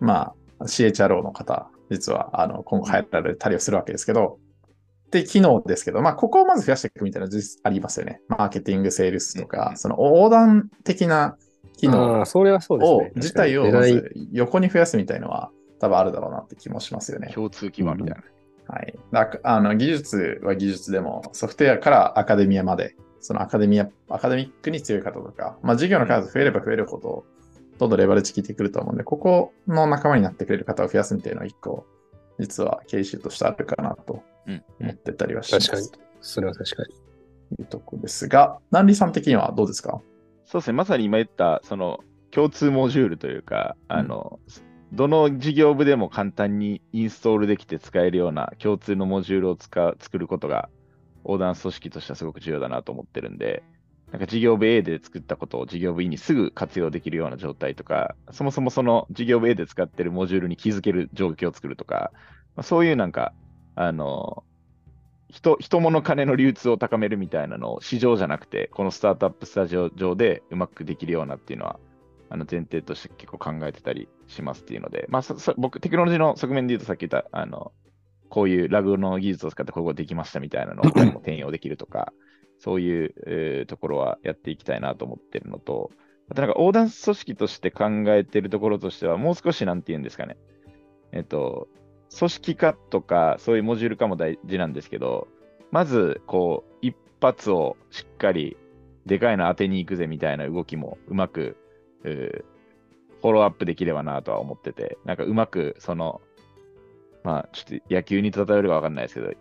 [0.00, 4.38] まあ、CHRO の方、実は、あの、今後入られたりをするわけですけど、
[5.10, 8.20] で、機能ですけど、まあ、ここをまず増やしていくみたいなの実ありますよね。
[8.28, 11.36] マーケティング、セールスとか、うんその横断的な
[11.76, 13.12] 機能ああ、それはそうですをね。
[13.16, 17.30] 自体をまず横に増やすみたいのは多分あるだろうなって気もしますよね。
[17.32, 18.22] 共通基盤みたいな。
[18.74, 18.94] はい。
[19.12, 27.24] だあの技術は技術でもソフトウェアからアカデミアまで、そのアカデミア、アカデミックに強い方とか、まあ事業の数増えれば増えるほど、
[27.78, 31.86] どんどんレバレッジ効いてくると思うんで、ここの仲間になってくれる方を増やすみたいなのは一個、
[32.38, 34.62] 実は経営習としてあるかなとうん。
[34.78, 35.70] 思ってたりはします。
[35.70, 36.04] 確かに。
[36.20, 36.94] それは確かに。
[37.56, 40.02] というとこですが、南里さん的にはどうですか？
[40.44, 42.00] そうですね、まさに今言った、その
[42.30, 44.38] 共通モジュールというか、あの、
[44.92, 50.68] どの事業部でも簡単にインストールできて使えるような共通のモジュールを使う作ることが、
[51.24, 53.62] 横断組織としてはすごく重要だなと思ってるんで、
[54.12, 62.12] なんか事業部 A で作ったことを事業部 E にすぐ活用できるような状態とか、そもそもその事業部 A で使ってるモジュールに気づける状況を作るとか、
[62.54, 63.32] まあ、そういうなんか、
[63.74, 64.44] あの、
[65.30, 71.80] 人、人物金の流通を高めるみたいなのを市場じゃなくて、このスタートアップスタジオ上でうまくできるようなっていうのは、
[72.30, 77.72] あの前提として結構考えてたりしますっていうので、まあ、僕、テクノロジーの側面で言うとさっき言った、あの、
[78.34, 80.86] こういうラグの技術を使ってこういうことできましたみたいなのを
[81.22, 82.12] 転用できるとか、
[82.58, 85.92] そういう、えー、ところはやっていきたいなと思ってるのと、
[86.28, 90.36] あとなんか横断組織として考えてるところとしては、もう少しなんて言うんですかね。
[91.12, 91.68] えっと、
[92.18, 95.28] 組織化とか、そういうモジュール化も大事なんですけど、
[95.70, 98.56] まず、こう、一発をしっかり、
[99.06, 101.56] でかいの当てに行くぜみたいな動きもうまく、
[102.02, 106.20] フォローアップできればなとは思ってて、なんかうまく、その、
[107.24, 109.32] まあ、ちょっと野球に例えるかわかんないですけど、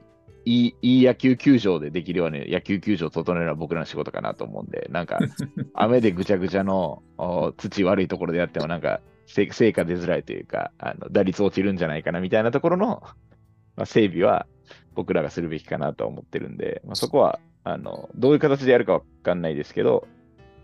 [0.45, 5.19] いい、いい野球球場でできるように野球球場を整えるのは僕らの仕事かなと思うんで、なんか、
[5.75, 7.03] 雨でぐちゃぐちゃの
[7.57, 13.03] 土悪いところでやっても、なんか、成果出づらいというか、あの打率落ちるんじゃないかなみたいなところの、
[13.75, 14.47] まあ、整備は
[14.93, 20.07] 僕らがするべきかなと思ってるんで、まあ、そこは、あの、どういう形でやるかわかんないですけど、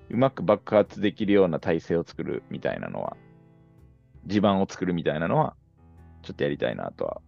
[0.10, 3.16] うまく爆発できるような体制を作るみたいなのは、
[4.26, 5.56] 地盤を作るみたいなのは、
[6.24, 7.22] ちょっとやりたいなとは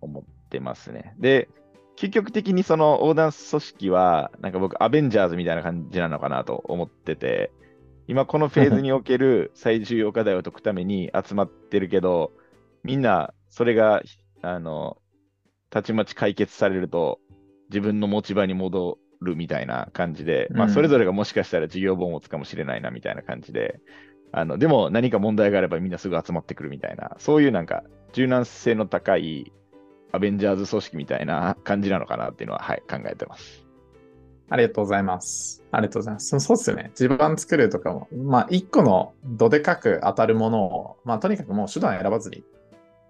[0.00, 1.14] 思ってますね。
[1.18, 1.48] で、
[1.96, 7.50] 究極的にその横断組織は、なんか僕、アベンジャーズみたいな感じなのかなと思ってて、
[8.06, 12.32] 今このフェーズにおける最重要課題を解くために集まってるけど、
[12.84, 14.02] みんなそれが、
[14.42, 14.98] あの、
[15.70, 17.18] たちまち解決されると、
[17.68, 23.80] 自分の持ち場に戻るみたいな感じで、まあ、それぞれがもしかしたら事業本を持つかもしれないなみたいな感じで、
[24.32, 29.52] あのでも何か問題があればみんなすぐ集まってくるみたいな、そういうなんか柔軟性の高い
[30.12, 33.66] アベンジャーズ組織みたいな感じなのかなっていうのは、はい、考えてます。
[34.50, 35.62] ありがとうございます。
[35.70, 36.40] ありがとうございます。
[36.40, 36.90] そうですよね。
[36.94, 42.44] 地盤作るとかも、まあ、一個のどでかく当たるものを、まあ、とにかくもう手段選ばずに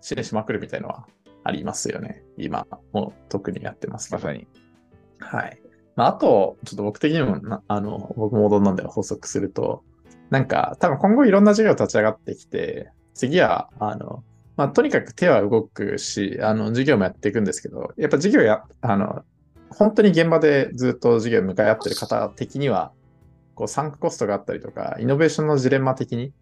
[0.01, 1.07] 支援しまくるみたいのは
[1.45, 2.25] ありますよね。
[2.37, 4.23] 今、もう特にやってますけど。
[4.23, 4.49] まさに。
[5.21, 5.63] はい。
[5.95, 9.85] まあ、あと、ちょっと僕的にもあの、僕も踊んなんで補足すると、
[10.31, 14.23] なんか、多分今後いろんな事業立ち上がってきて、次は、あの、
[14.57, 19.25] まあ、とにかく手は動くし、あの、授業もやっていくんですけど、やっぱ授業や、あの、
[19.71, 22.93] 本当に現場でずっと授業に向かい合ってる方的には、
[23.55, 26.33] こう、参加コストがあったりとか、イノベーションのジレンマ的に、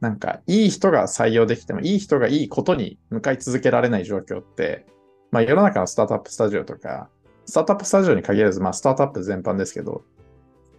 [0.00, 4.86] なんか、いい人が採用できても、いい人がいいことに向かい続けられない状況って、
[5.30, 7.08] まあ、世の中のスタートアップスタジオとか、
[7.46, 10.04] スタートアップスタジオに限らず、まあ、スタートアップ全般ですけど、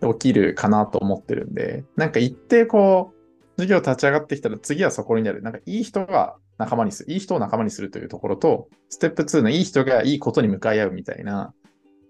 [0.02, 3.16] 起きるかなと思ってるんで、なんか一定こう、
[3.58, 5.41] 授業立ち上がってきたら次はそこになる。
[5.41, 11.54] なんかいい人が仲間にする、いい人を仲間にするというところと、ステップ2のいい人がいいことに向かい合うみたいな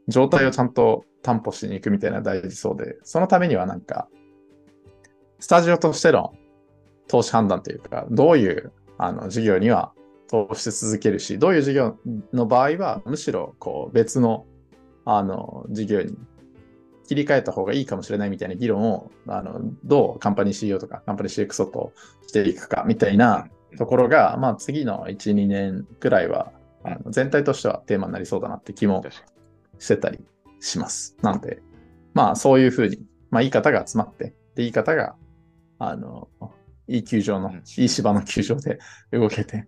[0.08, 4.08] 状態をちゃんと担保しに行くみたいな大事そうで、そのためにはなんか、
[5.40, 6.34] スタジオとしての
[7.08, 9.94] 投資判断というか、どういうあの事業には
[10.30, 11.98] 投資し続けるし、どういう事業
[12.34, 14.46] の場合は、むしろこう別の
[15.06, 16.18] あの事業に
[17.08, 21.93] 切り替えた方がいいかもしれないみたいな議論を、あのどうカンパニー CEO とかカンパニー CXO と
[22.28, 23.47] していくかみたいな
[23.78, 26.51] ところが、まあ、次の1、2年くらいは、
[26.84, 29.03] あの全体としてはテーマになりそうだなって気も
[29.80, 30.20] してたり
[30.60, 31.18] します。
[31.22, 31.62] なので、
[32.14, 32.99] まあ、そういうふうに、
[33.30, 35.16] まあ、いい方が集まって、で、いい方が、
[35.80, 36.30] あの、
[36.88, 38.80] いい球場の、いい芝の球場で
[39.12, 39.68] 動けて、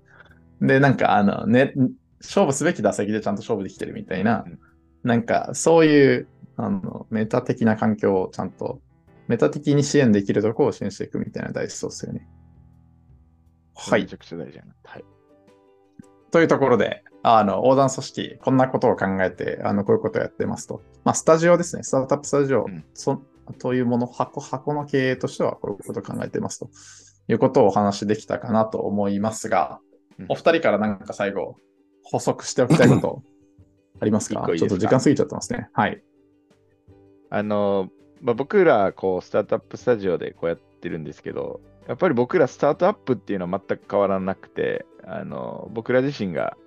[0.62, 1.74] で、なんか、あの、ね、
[2.20, 4.46] 勝負すべき打席でちゃんと勝負できてるみたいな、
[5.04, 6.28] なんか、そういう、
[6.58, 8.82] あの、メタ的な環境をちゃんと、
[9.28, 12.28] メタ的に支援できるところを支援していくみたいな大事そうですよね。
[13.76, 14.02] はい。
[14.02, 14.66] めちゃくちゃ大事な。
[14.84, 15.06] はい。
[16.32, 20.82] というところで、あの、横断組織、こんなことを考えて、あの、こういうことをやってますと。
[21.04, 21.84] まあ、スタジオですね。
[21.84, 23.22] スタートアップスタジオ、うん、そ
[23.60, 26.70] というもの、箱、箱の経営としては、こういうことを考えてますと
[27.28, 29.80] いうことをお話しできたかなと思いますが、
[30.20, 31.56] うん、お二人からなんか最後、
[32.04, 33.22] 補足しておきたいこと
[34.00, 34.46] ありますか？
[34.56, 35.70] ちょっと時間過ぎちゃってますね。
[35.74, 36.04] はい。
[37.30, 37.90] あの、
[38.22, 46.58] まあ、僕ら、こう、スタートアップスタジオでこうやってるんですけど、やっぱり僕らスタートアップっていうのは全く変わらなくて、あの僕ら自身が、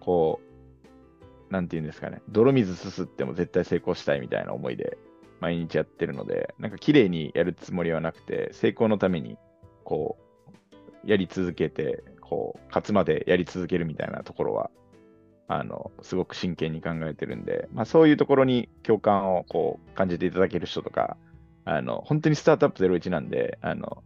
[0.00, 0.40] こ
[1.48, 4.98] う、なんていうんですかね、泥水すすっても絶対成功したいみたいな思いで
[5.40, 9.38] 毎日やってるので、なんか綺麗にやるつもりはなくて、成功のために、
[9.84, 10.18] こ
[11.04, 14.70] う、やり続けて、こう、勝つまでやり続けるみたいなところは、
[15.52, 21.16] あの、すごく真剣に考えてるんで、まあそういうところに共感をこう感じていただける人とか、
[21.64, 24.04] あの、本当にスタートアップ01なんで、あの、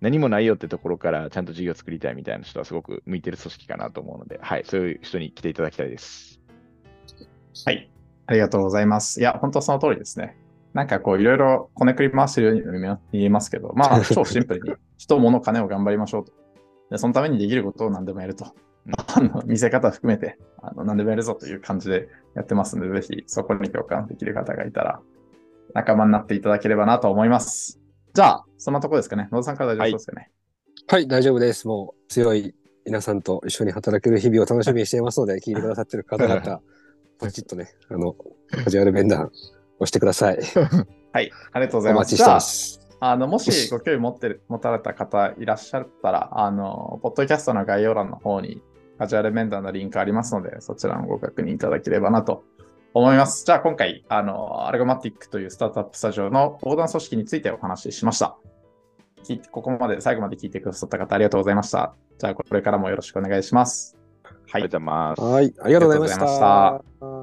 [0.00, 6.40] 何もないよってところからちゃんと事業を作りたいみたいな人はすごく向いてる組織かなと思うので、はい、そういう人に来ていただきたいです。
[7.66, 7.90] はい、
[8.26, 9.20] ありがとうございます。
[9.20, 10.36] いや、本当その通りですね。
[10.74, 16.32] なんかこういろいろこねくり回してるように見えますけど、まあ 超シンプルに人、物、金を頑張りましょうと。
[16.90, 18.46] でそのためにできることを何でもやると。
[19.14, 25.00] あの見せ方含めてあの何でもやるぞという感じでやってますので、ぜひそこに共感できる方がいたら
[25.74, 27.80] 仲間になっていただければなと思います。
[28.14, 29.28] じゃあ、そんなとこですかね。
[29.30, 30.30] 野田さんから大丈夫ですかね。
[30.86, 31.68] はい、大丈夫です。
[31.68, 32.54] もう強い
[32.86, 36.60] 皆さんと一緒に働ける日々を楽しみにしていますので、 聞いてくださってる方々、
[37.20, 38.16] ポチッとね、あの、
[38.64, 39.30] カジュアル面談
[39.78, 40.38] をしてください。
[41.12, 42.14] はい、ありがとうございます。
[42.14, 42.80] お待ちしてます。
[43.00, 48.60] あのもしご興味持ってる持たれた方いらっしゃったら、あの、ポッドキャストの概要欄の方に
[48.98, 52.44] カジュアル面談のリンクありますので、そちらのご確認いただければなと
[52.94, 53.44] 思います。
[53.44, 58.36] じゃあ今回、あの、アルゴマティックというスタートアップスタジオの横断組織についてお話ししました。
[59.50, 61.94] ここまで最後まで聞いてくださった方ありがとうございました。
[62.18, 63.96] じゃあこれからもよろしくお願いします。
[64.24, 65.22] はいありがとうございます。
[65.22, 67.17] はい、ありがとうございました。